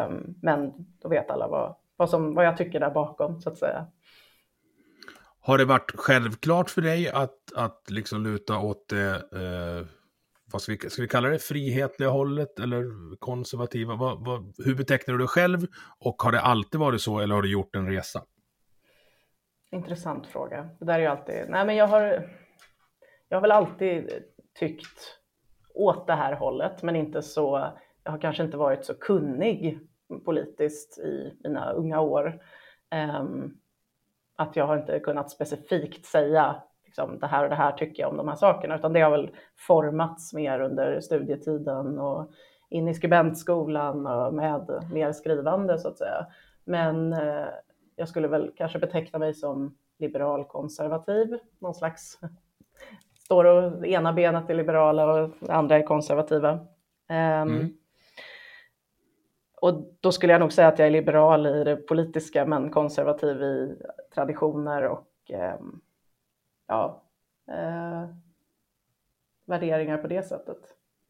[0.08, 0.72] um, men
[1.02, 3.86] då vet alla vad, vad, som, vad jag tycker där bakom, så att säga.
[5.40, 9.86] Har det varit självklart för dig att, att liksom luta åt det, eh,
[10.52, 12.84] vad ska vi, ska vi kalla det, frihetliga hållet eller
[13.18, 13.94] konservativa?
[13.94, 15.66] Vad, vad, hur betecknar du dig själv
[15.98, 18.22] och har det alltid varit så eller har du gjort en resa?
[19.70, 20.68] Intressant fråga.
[20.78, 22.30] Det där är ju alltid, nej men jag har
[23.28, 24.24] jag har väl alltid
[24.58, 25.18] tyckt
[25.74, 27.70] åt det här hållet, men inte så,
[28.04, 29.80] jag har kanske inte varit så kunnig
[30.24, 32.42] politiskt i mina unga år.
[33.20, 33.58] Um,
[34.36, 38.10] att jag har inte kunnat specifikt säga liksom, det här och det här tycker jag
[38.10, 42.30] om de här sakerna, utan det har väl formats mer under studietiden och
[42.68, 46.26] in i skribentskolan och med mer skrivande så att säga.
[46.64, 47.46] Men eh,
[47.96, 52.18] jag skulle väl kanske beteckna mig som liberal konservativ, någon slags
[53.26, 56.52] står och ena benet är liberala och andra är konservativa.
[56.52, 56.58] Um,
[57.08, 57.76] mm.
[59.60, 63.42] Och då skulle jag nog säga att jag är liberal i det politiska men konservativ
[63.42, 63.76] i
[64.14, 65.08] traditioner och
[65.60, 65.80] um,
[66.68, 67.04] ja,
[67.50, 68.16] uh,
[69.46, 70.58] värderingar på det sättet.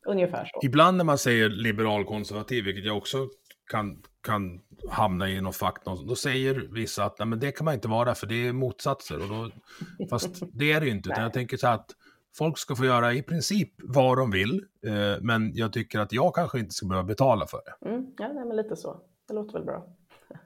[0.07, 0.61] Ungefär så.
[0.63, 3.29] Ibland när man säger liberal konservativ, vilket jag också
[3.71, 4.61] kan, kan
[4.91, 8.15] hamna i något fack, då säger vissa att nej, men det kan man inte vara
[8.15, 9.17] för det är motsatser.
[9.23, 9.51] Och då,
[10.11, 11.91] fast det är det ju inte, utan jag tänker så här att
[12.39, 16.35] Folk ska få göra i princip vad de vill, eh, men jag tycker att jag
[16.35, 17.89] kanske inte ska behöva betala för det.
[17.89, 19.01] Mm, ja, nej, men lite så.
[19.29, 19.87] Det låter väl bra.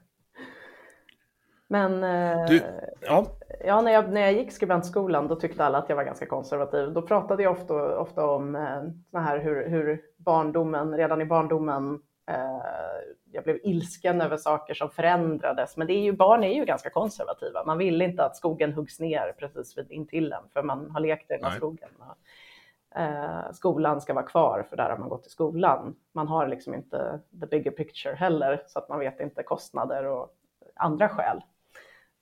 [1.67, 2.61] Men eh, du,
[3.01, 3.25] ja.
[3.65, 6.93] Ja, när, jag, när jag gick skribentskolan då tyckte alla att jag var ganska konservativ.
[6.93, 12.61] Då pratade jag ofta, ofta om eh, här hur, hur barndomen, redan i barndomen eh,
[13.31, 15.77] jag blev ilsken över saker som förändrades.
[15.77, 17.63] Men det är ju, barn är ju ganska konservativa.
[17.65, 21.31] Man vill inte att skogen huggs ner precis vid intill en, för man har lekt
[21.31, 21.89] i den här skogen.
[22.95, 25.95] Eh, skolan ska vara kvar, för där har man gått i skolan.
[26.11, 30.35] Man har liksom inte the bigger picture heller, så att man vet inte kostnader och
[30.75, 31.41] andra skäl.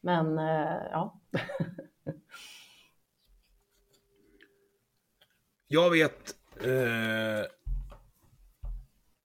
[0.01, 1.20] Men eh, ja.
[5.68, 7.59] jag vet eh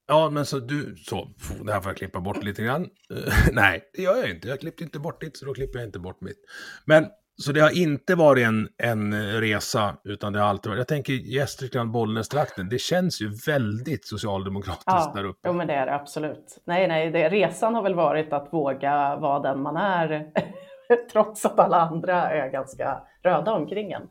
[0.07, 1.27] Ja, men så du, så,
[1.65, 2.81] det här får jag klippa bort lite grann.
[2.83, 4.47] Uh, nej, det gör jag inte.
[4.47, 6.39] Jag klippte inte bort ditt, så då klipper jag inte bort mitt.
[6.85, 10.87] Men, så det har inte varit en, en resa, utan det har alltid varit, jag
[10.87, 15.39] tänker Gästrikland, Bollnäs-trakten, det känns ju väldigt socialdemokratiskt ja, där uppe.
[15.47, 16.61] Ja, men det är det absolut.
[16.65, 20.27] Nej, nej, det, resan har väl varit att våga vara den man är,
[21.11, 24.07] trots att alla andra är ganska röda omkring en.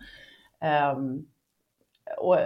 [0.97, 1.27] Um,
[2.19, 2.39] och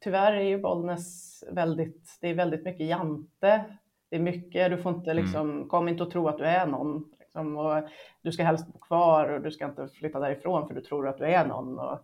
[0.00, 3.64] tyvärr är ju Bollnäs väldigt, det är väldigt mycket jante.
[4.10, 5.24] Det är mycket, du får inte mm.
[5.24, 5.68] liksom, mm.
[5.68, 7.04] kom inte och tro att du är någon.
[7.20, 7.82] Liksom, och
[8.22, 11.18] du ska helst bo kvar och du ska inte flytta därifrån för du tror att
[11.18, 11.78] du är någon.
[11.78, 11.98] Och,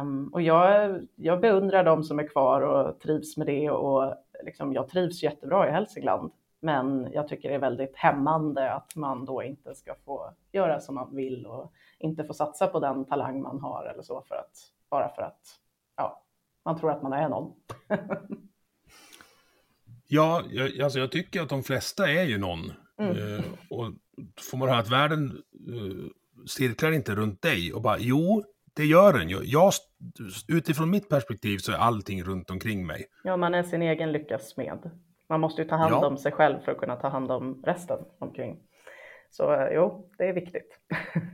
[0.00, 4.14] um, och jag, jag beundrar de som är kvar och trivs med det och
[4.44, 6.32] liksom, jag trivs jättebra i Hälsingland.
[6.60, 10.94] Men jag tycker det är väldigt hämmande att man då inte ska få göra som
[10.94, 14.52] man vill och inte få satsa på den talang man har eller så för att,
[14.90, 15.63] bara för att
[15.96, 16.24] ja,
[16.64, 17.52] man tror att man är någon.
[20.08, 22.72] ja, jag, alltså jag tycker att de flesta är ju någon.
[22.98, 23.16] Mm.
[23.16, 23.92] Eh, och
[24.50, 26.10] får man höra att världen eh,
[26.46, 29.38] cirklar inte runt dig och bara jo, det gör den ju.
[29.44, 29.72] Jag,
[30.48, 33.06] utifrån mitt perspektiv så är allting runt omkring mig.
[33.24, 34.90] Ja, man är sin egen lyckas smed.
[35.28, 36.06] Man måste ju ta hand ja.
[36.06, 38.60] om sig själv för att kunna ta hand om resten omkring.
[39.30, 40.78] Så eh, jo, det är viktigt.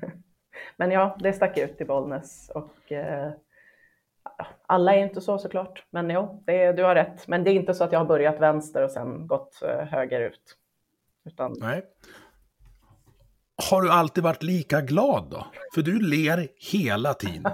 [0.76, 3.32] Men ja, det stack ut i Bollnäs och eh,
[4.66, 7.28] alla är inte så såklart, men jo, det, du har rätt.
[7.28, 10.56] Men det är inte så att jag har börjat vänster och sen gått eh, högerut.
[11.24, 11.56] Utan...
[11.60, 11.82] Nej.
[13.70, 15.46] Har du alltid varit lika glad då?
[15.74, 17.52] För du ler hela tiden.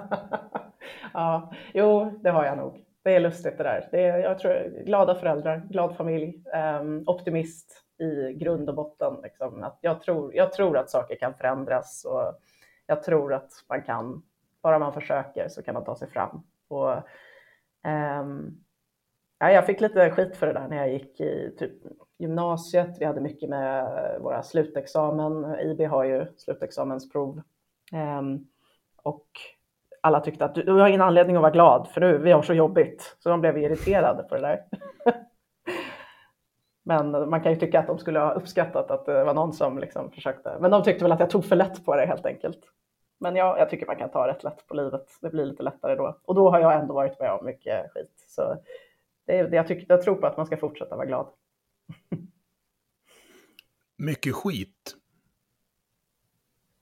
[1.13, 2.85] ja, jo, det har jag nog.
[3.05, 3.89] Det är lustigt det där.
[3.93, 6.43] Det är, jag tror, glada föräldrar, glad familj,
[6.81, 9.17] um, optimist i grund och botten.
[9.23, 9.63] Liksom.
[9.63, 12.41] Att jag, tror, jag tror att saker kan förändras och
[12.87, 14.23] jag tror att man kan,
[14.63, 16.43] bara man försöker så kan man ta sig fram.
[16.69, 16.93] Och,
[18.21, 18.65] um,
[19.39, 21.73] ja, jag fick lite skit för det där när jag gick i typ,
[22.19, 22.97] gymnasiet.
[23.01, 23.87] Vi hade mycket med
[24.21, 25.61] våra slutexamen.
[25.61, 27.43] IB har ju slutexamensprov.
[27.93, 28.47] Um,
[29.03, 29.29] och
[30.01, 32.43] alla tyckte att du, du, har ingen anledning att vara glad för nu, vi har
[32.43, 33.17] så jobbigt.
[33.19, 34.65] Så de blev irriterade på det där.
[36.85, 39.79] Men man kan ju tycka att de skulle ha uppskattat att det var någon som
[39.79, 40.57] liksom försökte.
[40.61, 42.59] Men de tyckte väl att jag tog för lätt på det helt enkelt.
[43.19, 45.19] Men ja, jag tycker man kan ta rätt lätt på livet.
[45.21, 46.21] Det blir lite lättare då.
[46.25, 48.25] Och då har jag ändå varit med om mycket skit.
[48.29, 48.57] Så
[49.27, 51.29] det är det jag, tycker, jag tror på att man ska fortsätta vara glad.
[53.97, 54.97] mycket skit.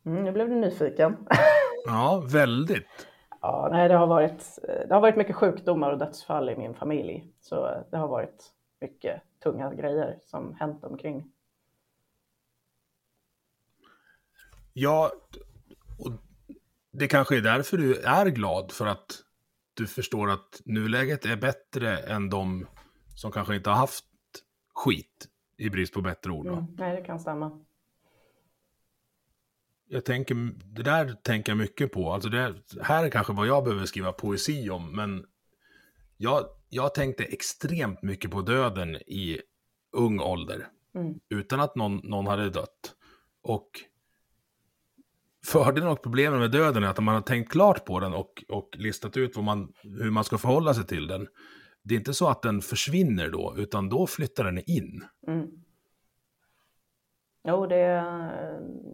[0.06, 1.16] Mm, nu blev du nyfiken.
[1.86, 3.08] ja, väldigt.
[3.40, 7.32] Ja, nej, det har, varit, det har varit mycket sjukdomar och dödsfall i min familj.
[7.40, 11.30] Så det har varit mycket tunga grejer som hänt omkring.
[14.72, 15.12] Ja,
[16.94, 19.22] det kanske är därför du är glad, för att
[19.74, 22.66] du förstår att nuläget är bättre än de
[23.16, 24.04] som kanske inte har haft
[24.74, 26.46] skit, i brist på bättre ord.
[26.46, 27.60] Mm, nej, det kan stämma.
[29.88, 30.34] Jag tänker,
[30.64, 32.12] det där tänker jag mycket på.
[32.12, 35.26] Alltså det här är kanske vad jag behöver skriva poesi om, men
[36.16, 39.40] jag, jag tänkte extremt mycket på döden i
[39.92, 40.68] ung ålder.
[40.94, 41.20] Mm.
[41.28, 42.94] Utan att någon, någon hade dött.
[43.42, 43.70] Och
[45.44, 48.68] fördelen och problemen med döden är att man har tänkt klart på den och, och
[48.72, 51.26] listat ut man, hur man ska förhålla sig till den.
[51.82, 55.04] Det är inte så att den försvinner då, utan då flyttar den in.
[55.26, 55.46] Mm.
[57.48, 58.04] Jo, det,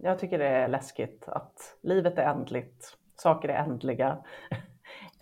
[0.03, 4.19] jag tycker det är läskigt att livet är ändligt, saker är ändliga.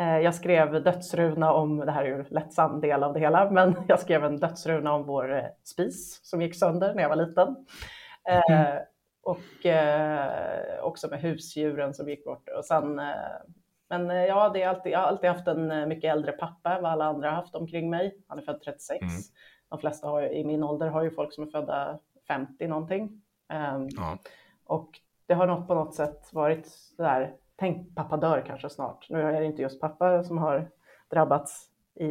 [0.00, 3.74] Eh, jag skrev dödsruna om, det här är ju lättsam del av det hela, men
[3.88, 7.56] jag skrev en dödsruna om vår eh, spis som gick sönder när jag var liten.
[8.48, 8.78] Mm.
[9.28, 12.48] Eh, och eh, också med husdjuren som gick bort.
[12.58, 13.04] Och sen, eh,
[13.88, 16.92] men ja, det är alltid, jag har alltid haft en mycket äldre pappa än vad
[16.92, 18.18] alla andra har haft omkring mig.
[18.26, 19.02] Han är född 36.
[19.02, 19.12] Mm.
[19.68, 21.98] De flesta har, i min ålder har ju folk som är födda
[22.28, 23.02] 50 någonting.
[23.74, 24.18] Um, ja.
[24.64, 24.90] Och
[25.26, 29.06] det har något på något sätt varit sådär, tänk pappa dör kanske snart.
[29.10, 30.70] Nu är det inte just pappa som har
[31.10, 32.04] drabbats i,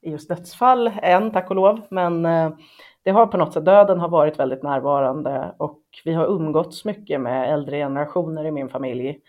[0.00, 2.56] i just dödsfall än, tack och lov, men uh,
[3.08, 7.20] det har på något sätt, döden har varit väldigt närvarande och vi har umgåtts mycket
[7.20, 9.20] med äldre generationer i min familj.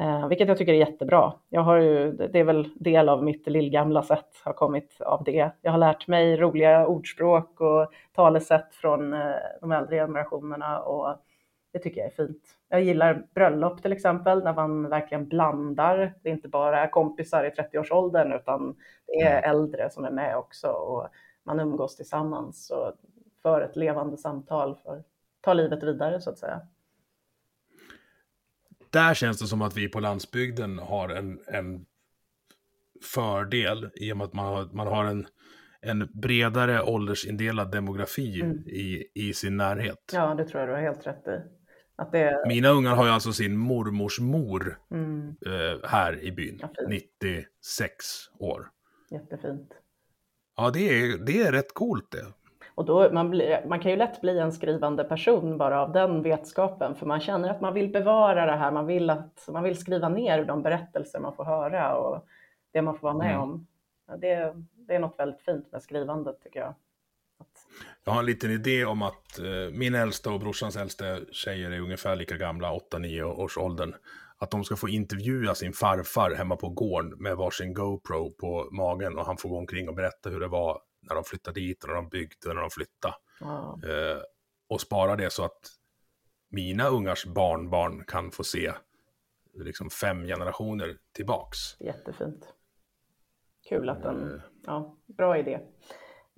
[0.00, 1.32] Eh, vilket jag tycker är jättebra.
[1.48, 5.50] Jag har ju, det är väl del av mitt lillgamla sätt har kommit av det.
[5.62, 11.16] Jag har lärt mig roliga ordspråk och talesätt från eh, de äldre generationerna och
[11.72, 12.42] det tycker jag är fint.
[12.68, 16.14] Jag gillar bröllop till exempel, när man verkligen blandar.
[16.22, 20.68] Det är inte bara kompisar i 30-årsåldern utan det är äldre som är med också
[20.68, 21.08] och
[21.44, 22.92] man umgås tillsammans och
[23.42, 25.04] för ett levande samtal för
[25.40, 26.60] ta livet vidare så att säga
[28.94, 31.86] där känns det som att vi på landsbygden har en, en
[33.14, 35.26] fördel i och med att man har, man har en,
[35.80, 38.56] en bredare åldersindelad demografi mm.
[38.68, 40.10] i, i sin närhet.
[40.12, 41.40] Ja, det tror jag du har helt rätt i.
[42.12, 42.44] Det...
[42.48, 45.28] Mina ungar har ju alltså sin mormors mor mm.
[45.46, 48.04] eh, här i byn, ja, 96
[48.38, 48.70] år.
[49.10, 49.70] Jättefint.
[50.56, 52.26] Ja, det är, det är rätt coolt det.
[52.74, 56.22] Och då, man, blir, man kan ju lätt bli en skrivande person bara av den
[56.22, 59.78] vetskapen, för man känner att man vill bevara det här, man vill, att, man vill
[59.78, 62.26] skriva ner de berättelser man får höra och
[62.72, 63.40] det man får vara med mm.
[63.40, 63.66] om.
[64.20, 66.74] Det, det är något väldigt fint med skrivandet tycker jag.
[68.04, 71.80] Jag har en liten idé om att eh, min äldsta och brorsans äldsta tjejer är
[71.80, 73.94] ungefär lika gamla, 8-9 års åldern.
[74.38, 79.18] Att de ska få intervjua sin farfar hemma på gården med varsin GoPro på magen
[79.18, 81.88] och han får gå omkring och berätta hur det var när de flyttade dit och
[81.88, 83.14] när de byggde och när de flyttade.
[83.40, 83.84] Wow.
[83.84, 84.18] Eh,
[84.68, 85.60] och spara det så att
[86.50, 88.72] mina ungars barnbarn kan få se
[89.54, 91.58] liksom fem generationer tillbaks.
[91.80, 92.54] Jättefint.
[93.68, 94.40] Kul att den, eh.
[94.66, 95.60] ja, bra idé.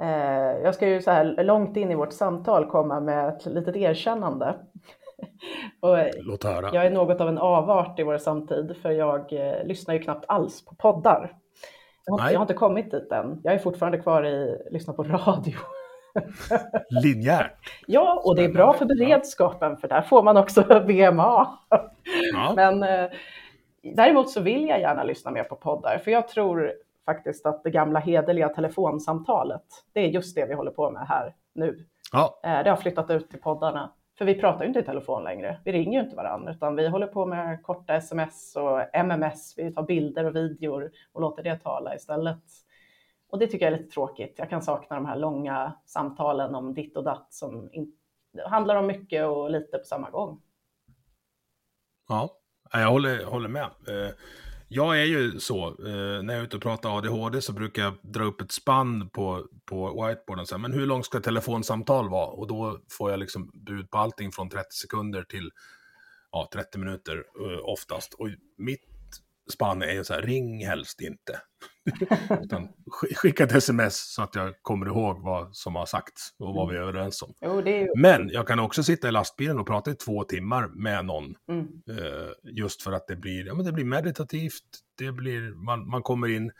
[0.02, 3.76] Eh, jag ska ju så här långt in i vårt samtal komma med ett litet
[3.76, 4.66] erkännande.
[5.80, 6.70] och Låt höra.
[6.72, 10.24] Jag är något av en avart i vår samtid, för jag eh, lyssnar ju knappt
[10.28, 11.36] alls på poddar.
[12.04, 13.40] Jag har, jag har, inte kommit dit än.
[13.44, 15.54] Jag är fortfarande kvar i lyssna på radio.
[17.02, 17.52] Linjärt.
[17.86, 21.58] ja, och det är bra för beredskapen, för där får man också VMA.
[22.32, 22.52] Ja.
[22.56, 23.10] Men eh,
[23.82, 26.72] däremot så vill jag gärna lyssna mer på poddar, för jag tror
[27.04, 31.34] faktiskt att det gamla hederliga telefonsamtalet, det är just det vi håller på med här
[31.54, 31.84] nu.
[32.12, 33.92] Ja, Eh, Det har flyttat ut till poddarna.
[34.18, 35.60] För vi pratar ju inte i telefon längre.
[35.64, 39.54] Vi ringer ju inte varandra, utan vi håller på med korta sms och MMS.
[39.56, 42.42] Vi tar bilder och videor och låter det tala istället.
[43.28, 44.34] Och det tycker jag är lite tråkigt.
[44.38, 47.70] Jag kan sakna de här långa samtalen om ditt och datt som
[48.46, 50.40] handlar om mycket och lite på samma gång.
[52.08, 52.30] ja.
[52.72, 53.62] Ja, jag håller, håller med.
[53.62, 54.10] Eh,
[54.68, 57.94] jag är ju så, eh, när jag är ute och pratar ADHD så brukar jag
[58.02, 62.26] dra upp ett spann på, på whiteboarden och säga, men hur långt ska telefonsamtal vara?
[62.26, 65.50] Och då får jag liksom bud på allting från 30 sekunder till
[66.32, 68.14] ja, 30 minuter eh, oftast.
[68.14, 68.95] Och mitt
[69.52, 71.40] spann är ju så här, ring helst inte.
[72.42, 76.54] Utan sk- skicka ett sms så att jag kommer ihåg vad som har sagts och
[76.54, 77.34] vad vi är överens om.
[77.40, 77.88] Jo, det är ju...
[77.96, 81.34] Men jag kan också sitta i lastbilen och prata i två timmar med någon.
[81.50, 81.66] Mm.
[81.90, 84.62] Eh, just för att det blir, ja, men det blir meditativt,
[84.98, 86.52] det blir, man, man kommer in,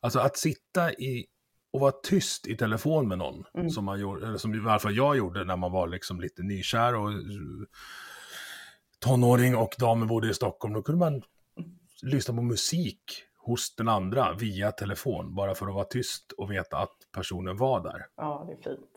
[0.00, 1.26] alltså att sitta i
[1.72, 3.70] och vara tyst i telefon med någon, Mm.
[3.70, 6.42] som, man gjorde, eller som i alla fall jag gjorde när man var liksom lite
[6.42, 7.16] nykär och eh,
[8.98, 11.22] tonåring och damen bodde i Stockholm, då kunde man
[12.02, 16.76] lyssna på musik hos den andra via telefon, bara för att vara tyst och veta
[16.78, 18.06] att personen var där.
[18.16, 18.90] Ja, det är fint.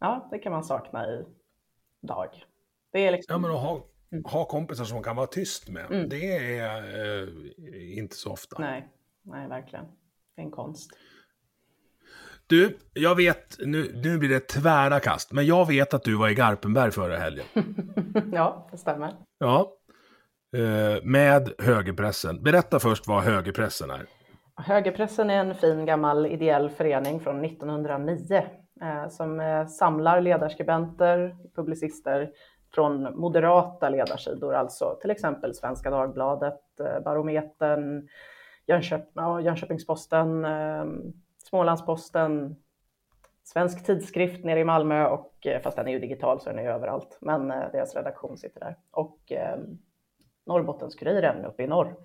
[0.00, 1.24] ja, det kan man sakna i
[2.02, 2.44] dag.
[2.92, 3.32] Det är liksom...
[3.34, 3.86] Ja, men att ha,
[4.24, 6.08] ha kompisar som man kan vara tyst med, Mm.
[6.08, 6.82] det är
[7.22, 8.56] eh, inte så ofta.
[8.58, 8.88] Nej,
[9.22, 9.84] nej, verkligen.
[10.36, 10.90] Det är en konst.
[12.46, 16.28] Du, jag vet, nu, nu blir det tvära kast, men jag vet att du var
[16.28, 17.46] i Garpenberg förra helgen.
[18.32, 19.16] ja, det stämmer.
[19.38, 19.72] Ja.
[20.56, 22.42] Eh, med högerpressen.
[22.42, 24.06] Berätta först vad högerpressen är.
[24.56, 28.44] Högerpressen är en fin gammal ideell förening från 1909
[28.82, 32.30] eh, som eh, samlar ledarskribenter, publicister
[32.74, 38.08] från moderata ledarsidor, alltså till exempel Svenska Dagbladet, eh, Barometern,
[38.66, 40.84] Jönköp ja, Jönköpingsposten, eh,
[41.48, 42.56] Smålandsposten,
[43.44, 46.70] Svensk tidskrift nere i Malmö, och, eh, fast den är ju digital så den är
[46.70, 48.76] överallt, men eh, deras redaktion sitter där.
[48.90, 49.58] Och eh,
[50.44, 51.96] Norrbottens-Kuriren uppe i norr.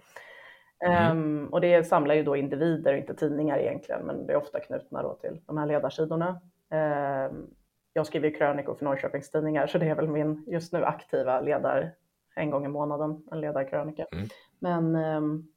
[0.85, 5.03] Ehm, och det samlar ju då individer, inte tidningar egentligen, men det är ofta knutna
[5.03, 6.41] då till de här ledarsidorna.
[6.69, 7.47] Ehm,
[7.93, 11.41] jag skriver ju krönikor för Norrköpings tidningar, så det är väl min just nu aktiva
[11.41, 11.91] ledar,
[12.35, 14.05] en gång i månaden, en ledarkrönika.
[14.11, 14.27] Mm.
[14.59, 15.47] Men ehm,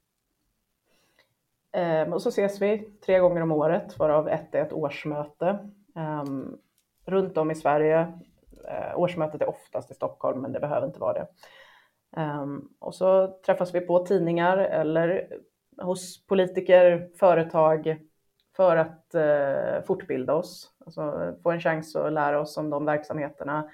[1.73, 5.59] ehm, och så ses vi tre gånger om året, varav ett är ett årsmöte.
[7.05, 8.13] Runt om i Sverige.
[8.69, 11.27] Eh, årsmötet är oftast i Stockholm, men det behöver inte vara det.
[12.17, 15.29] Ehm, och så träffas vi på tidningar eller
[15.83, 17.97] hos politiker, företag
[18.57, 23.71] för att eh, fortbilda oss, alltså få en chans att lära oss om de verksamheterna.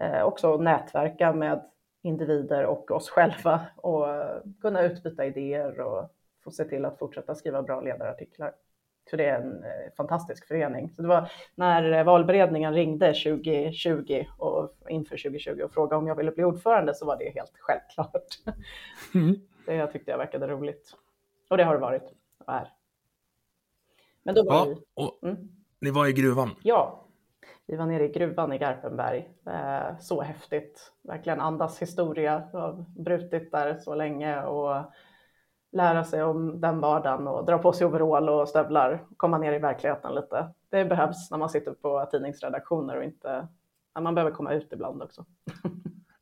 [0.00, 1.64] Eh, också nätverka med
[2.02, 6.10] individer och oss själva och eh, kunna utbyta idéer och
[6.44, 8.52] få se till att fortsätta skriva bra ledarartiklar.
[9.10, 10.90] Så det är en eh, fantastisk förening.
[10.90, 16.14] Så det var när eh, valberedningen ringde 2020 och inför 2020 och frågade om jag
[16.14, 18.26] ville bli ordförande så var det helt självklart.
[19.66, 20.92] Det jag tyckte jag verkade roligt.
[21.50, 22.12] Och det har det varit
[22.46, 22.68] och är.
[24.22, 25.48] Men då var Ja, vi, mm,
[25.80, 26.50] ni var i gruvan.
[26.62, 27.04] ja,
[27.66, 29.28] vi var nere i gruvan i Garpenberg.
[29.46, 30.92] Eh, så häftigt.
[31.02, 32.48] Verkligen andas historia.
[32.52, 34.92] Jag har brutit där så länge och
[35.72, 39.04] lära sig om den vardagen och dra på sig overall och stövlar.
[39.16, 40.48] Komma ner i verkligheten lite.
[40.70, 43.48] Det behövs när man sitter på tidningsredaktioner och inte...
[43.94, 45.24] när man behöver komma ut ibland också.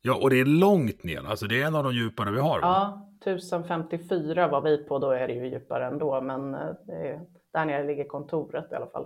[0.01, 1.29] Ja, och det är långt ner.
[1.29, 2.61] Alltså det är en av de djupare vi har.
[2.61, 3.03] va?
[3.25, 7.21] Ja, 1054 var vi på, då är det ju djupare ändå, men eh, är,
[7.53, 9.05] där nere ligger kontoret i alla fall.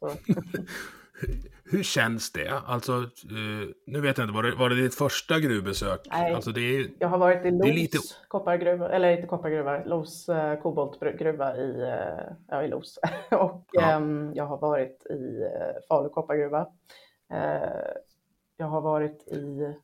[1.70, 2.48] Hur känns det?
[2.66, 6.00] Alltså, eh, nu vet jag inte, var det, var det ditt första gruvbesök?
[6.10, 6.34] Nej.
[6.34, 7.98] Alltså det är jag har varit i Los lite-
[8.28, 12.98] koppargruva, eller inte koppargruva, Los eh, koboltgruva i, eh, ja, i Los.
[13.30, 13.82] Och Ja.
[13.82, 16.66] ehm, jag har varit i eh, Falu koppargruva.
[17.32, 17.68] Eh,
[18.56, 19.74] jag har varit i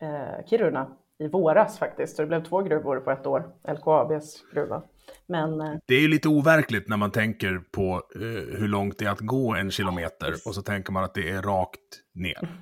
[0.00, 4.82] eh, Kiruna i våras faktiskt, så det blev två gruvor på ett år, LKABs gruva.
[5.26, 9.04] Men eh, Det är ju lite overkligt när man tänker på eh, hur långt det
[9.04, 11.80] är att gå en kilometer och så tänker man att det är rakt
[12.14, 12.48] ner.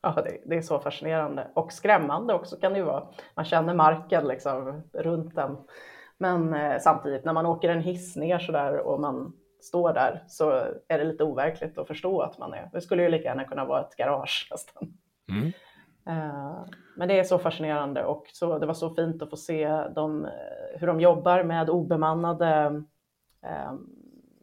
[0.00, 3.08] Ja, det, det är så fascinerande och skrämmande också kan det ju vara.
[3.34, 5.56] Man känner marken liksom runt den.
[6.18, 10.24] Men eh, samtidigt när man åker en hiss ner så där och man står där
[10.28, 10.50] så
[10.88, 12.70] är det lite overkligt att förstå att man är.
[12.72, 14.92] Det skulle ju lika gärna kunna vara ett garage nästan.
[15.30, 15.52] Mm.
[16.08, 16.64] Eh,
[16.96, 20.24] men det är så fascinerande och så, det var så fint att få se dem,
[20.24, 22.82] eh, hur de jobbar med obemannade
[23.42, 23.72] eh,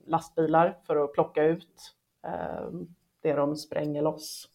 [0.07, 1.95] lastbilar för att plocka ut
[2.27, 2.69] eh,
[3.21, 4.49] det de spränger loss.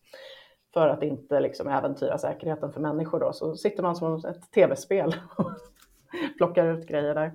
[0.73, 5.15] för att inte liksom äventyra säkerheten för människor då, så sitter man som ett tv-spel
[5.37, 5.51] och
[6.37, 7.33] plockar ut grejer där.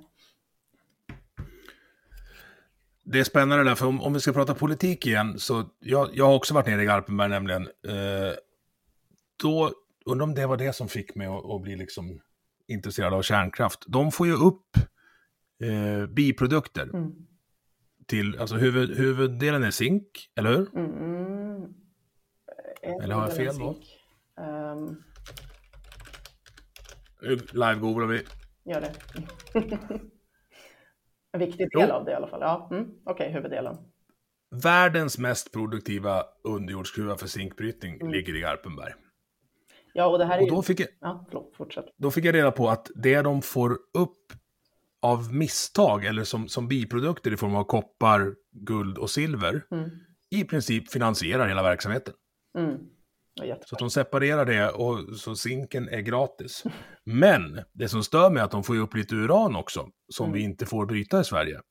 [3.04, 6.26] Det är spännande där, för om, om vi ska prata politik igen, så jag, jag
[6.26, 7.62] har också varit nere i Garpenberg nämligen.
[7.62, 8.34] Eh,
[9.44, 9.72] då,
[10.06, 12.22] undrar om det var det som fick mig att, att bli liksom
[12.68, 13.84] intresserad av kärnkraft.
[13.88, 14.78] De får ju upp
[15.64, 16.84] eh, biprodukter.
[16.84, 17.12] Mm.
[18.08, 20.78] Till, alltså huvud, huvuddelen är zink, eller hur?
[20.78, 21.74] Mm.
[23.04, 23.78] Eller har jag fel då?
[24.44, 25.04] Um...
[27.52, 28.24] Live-googlar vi.
[28.66, 28.94] Gör det.
[31.36, 31.96] En viktig del jo.
[31.96, 32.42] av det i alla fall.
[32.42, 32.84] Ja, mm.
[32.84, 33.78] okej, okay, huvuddelen.
[34.64, 38.14] Världens mest produktiva underjordsgruva för zinkbrytning mm.
[38.14, 38.94] ligger i Garpenberg.
[39.98, 41.86] Ja, och det här är och då fick jag, ja, förlåt, fortsätt.
[41.98, 44.34] Då fick jag reda på att det de får upp
[45.02, 49.90] av misstag eller som, som biprodukter i form av koppar, guld och silver mm.
[50.30, 52.14] i princip finansierar hela verksamheten.
[52.58, 52.78] Mm.
[53.66, 56.64] Så att de separerar det och så zinken är gratis.
[57.04, 60.34] Men det som stör mig är att de får upp lite uran också, som mm.
[60.34, 61.62] vi inte får bryta i Sverige.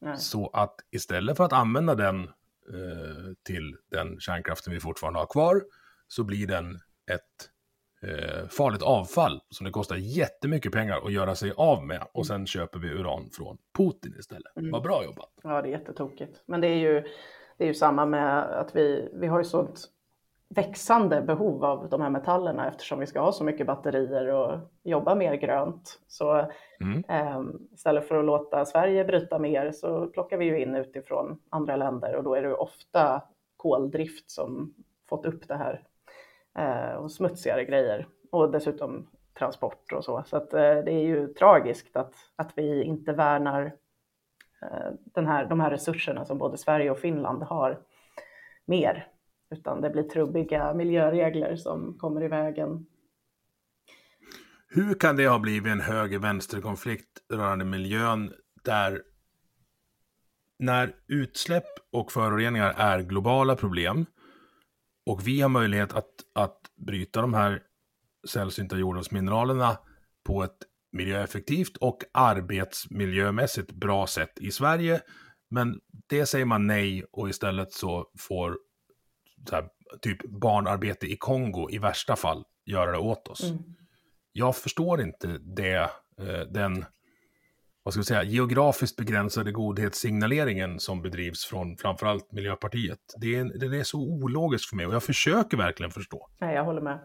[0.00, 0.16] Nej.
[0.18, 5.62] Så att istället för att använda den eh, till den kärnkraften vi fortfarande har kvar,
[6.08, 6.80] så blir den
[7.14, 7.50] ett
[8.02, 12.02] eh, farligt avfall som det kostar jättemycket pengar att göra sig av med.
[12.12, 14.56] Och sen köper vi uran från Putin istället.
[14.56, 14.70] Mm.
[14.70, 15.32] Vad bra jobbat!
[15.42, 16.42] Ja, det är jättetokigt.
[16.46, 17.02] Men det är ju,
[17.56, 19.90] det är ju samma med att vi, vi har ju sånt
[20.54, 25.14] växande behov av de här metallerna eftersom vi ska ha så mycket batterier och jobba
[25.14, 26.00] mer grönt.
[26.08, 26.50] Så
[26.80, 27.04] mm.
[27.08, 27.42] eh,
[27.74, 32.16] istället för att låta Sverige bryta mer så plockar vi ju in utifrån andra länder
[32.16, 33.22] och då är det ofta
[33.56, 34.74] koldrift som
[35.08, 35.82] fått upp det här
[36.58, 39.06] Eh, och smutsigare grejer och dessutom
[39.38, 40.22] transport och så.
[40.26, 43.64] Så att, eh, det är ju tragiskt att, att vi inte värnar
[44.62, 47.80] eh, den här, de här resurserna som både Sverige och Finland har
[48.64, 49.06] mer
[49.50, 52.86] utan det blir trubbiga miljöregler som kommer i vägen.
[54.68, 58.32] Hur kan det ha blivit en höger-vänster-konflikt rörande miljön
[58.64, 59.02] där
[60.58, 64.06] när utsläpp och föroreningar är globala problem
[65.06, 67.62] och vi har möjlighet att, att bryta de här
[68.28, 69.78] sällsynta jordartsmineralerna
[70.24, 70.56] på ett
[70.92, 75.00] miljöeffektivt och arbetsmiljömässigt bra sätt i Sverige.
[75.50, 78.58] Men det säger man nej och istället så får
[79.52, 79.68] här,
[80.00, 83.44] typ barnarbete i Kongo i värsta fall göra det åt oss.
[83.44, 83.62] Mm.
[84.32, 86.84] Jag förstår inte det, eh, den
[87.90, 92.98] vad ska vi säga, geografiskt begränsade godhetssignaleringen som bedrivs från framförallt Miljöpartiet.
[93.20, 96.28] Det är, det är så ologiskt för mig och jag försöker verkligen förstå.
[96.38, 96.98] Nej, jag håller med.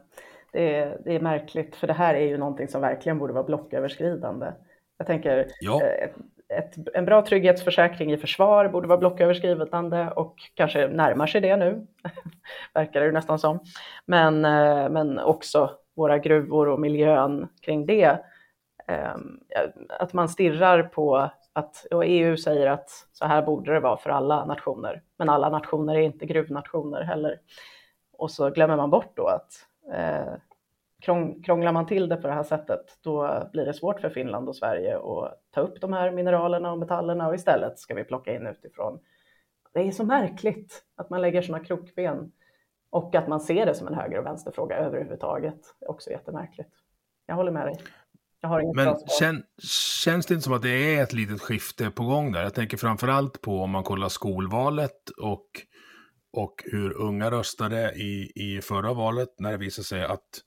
[0.51, 3.43] Det är, det är märkligt, för det här är ju någonting som verkligen borde vara
[3.43, 4.45] blocköverskridande.
[4.97, 5.81] Jag tänker, ja.
[5.81, 6.09] Eh,
[6.57, 11.87] ett, en bra trygghetsförsäkring i försvar borde vara blocköverskridande och kanske närmar sig det nu,
[12.73, 13.59] verkar det nästan som.
[14.05, 18.19] Men, eh, men också våra gruvor och miljön kring det.
[18.87, 19.39] Ehm,
[19.89, 24.09] att man stirrar på att, och EU säger att så här borde det vara för
[24.09, 27.39] alla nationer, men alla nationer är inte gruvnationer heller.
[28.17, 29.51] Och så glömmer man bort då att
[29.93, 30.33] eh,
[31.43, 34.55] krånglar man till det på det här sättet, då blir det svårt för Finland och
[34.55, 38.47] Sverige att ta upp de här mineralerna och metallerna och istället ska vi plocka in
[38.47, 38.99] utifrån.
[39.73, 42.31] Det är så märkligt att man lägger sådana krokben
[42.89, 45.75] och att man ser det som en höger och vänsterfråga överhuvudtaget.
[45.79, 46.73] Det är också jättemärkligt.
[47.25, 47.75] Jag håller med dig.
[48.75, 49.43] Men kän,
[50.03, 52.43] känns det inte som att det är ett litet skifte på gång där?
[52.43, 55.45] Jag tänker framför allt på om man kollar skolvalet och,
[56.33, 60.41] och hur unga röstade i, i förra valet när det visade sig att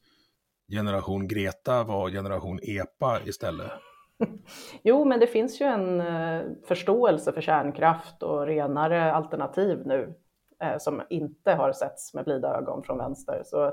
[0.73, 3.71] generation Greta var generation EPA istället?
[4.83, 10.15] Jo, men det finns ju en eh, förståelse för kärnkraft och renare alternativ nu
[10.63, 13.43] eh, som inte har setts med blida ögon från vänster.
[13.45, 13.73] Så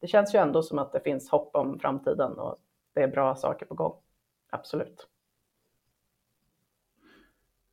[0.00, 2.56] det känns ju ändå som att det finns hopp om framtiden och
[2.96, 3.94] det är bra saker på gång.
[4.50, 5.08] Absolut.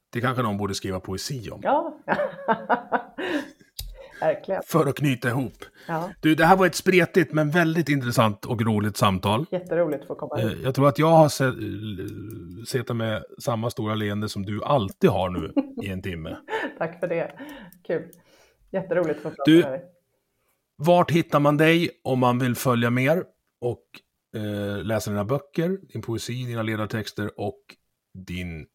[0.10, 1.60] Det kanske någon borde skriva poesi om.
[1.64, 1.98] Ja,
[4.20, 4.62] Verkligen.
[4.66, 5.66] För att knyta ihop.
[5.88, 6.10] Ja.
[6.20, 9.46] Du, det här var ett spretigt men väldigt intressant och roligt samtal.
[9.52, 10.58] Jätteroligt att få komma hit.
[10.58, 11.30] Eh, jag tror att jag har
[12.66, 15.54] sett med samma stora leende som du alltid har nu
[15.84, 16.38] i en timme.
[16.78, 17.32] Tack för det.
[17.88, 18.12] Kul.
[18.72, 19.84] Jätteroligt att få prata du, med dig.
[20.76, 23.24] Vart hittar man dig om man vill följa mer
[23.62, 23.84] och
[24.34, 27.60] eh, läsa dina böcker, din poesi, dina ledartexter och
[28.14, 28.68] din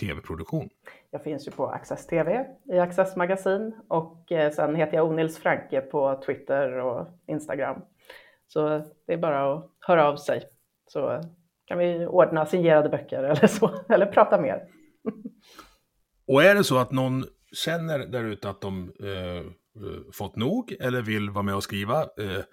[0.00, 0.68] tv-produktion?
[1.10, 5.38] Jag finns ju på Access TV i Access Magasin och eh, sen heter jag Onils
[5.38, 7.82] Franke på Twitter och Instagram.
[8.46, 8.68] Så
[9.06, 10.42] det är bara att höra av sig
[10.86, 11.22] så
[11.64, 14.62] kan vi ordna signerade böcker eller så, eller prata mer.
[16.26, 19.42] Och är det så att någon känner där ute att de eh, eh,
[20.12, 22.44] fått nog eller vill vara med och skriva, eh,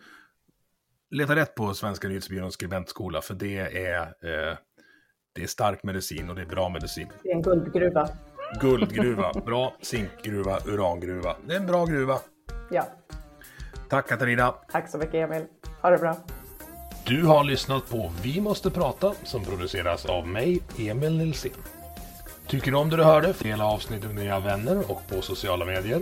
[1.11, 4.57] leta rätt på Svenska nyhetsbyråns skribentskola, för det är, eh,
[5.35, 7.07] det är stark medicin och det är bra medicin.
[7.23, 8.09] Det är en guldgruva.
[8.61, 11.35] Guldgruva, bra zinkgruva, urangruva.
[11.47, 12.19] Det är en bra gruva.
[12.71, 12.87] Ja,
[13.89, 14.51] Tack Katarina.
[14.71, 15.45] tack så mycket Emil.
[15.81, 16.15] Ha det bra.
[17.05, 21.51] Du har lyssnat på Vi måste prata som produceras av mig, Emil Nilsson.
[22.47, 23.33] Tycker du om det du hörde?
[23.41, 26.01] Dela avsnittet med dina vänner och på sociala medier.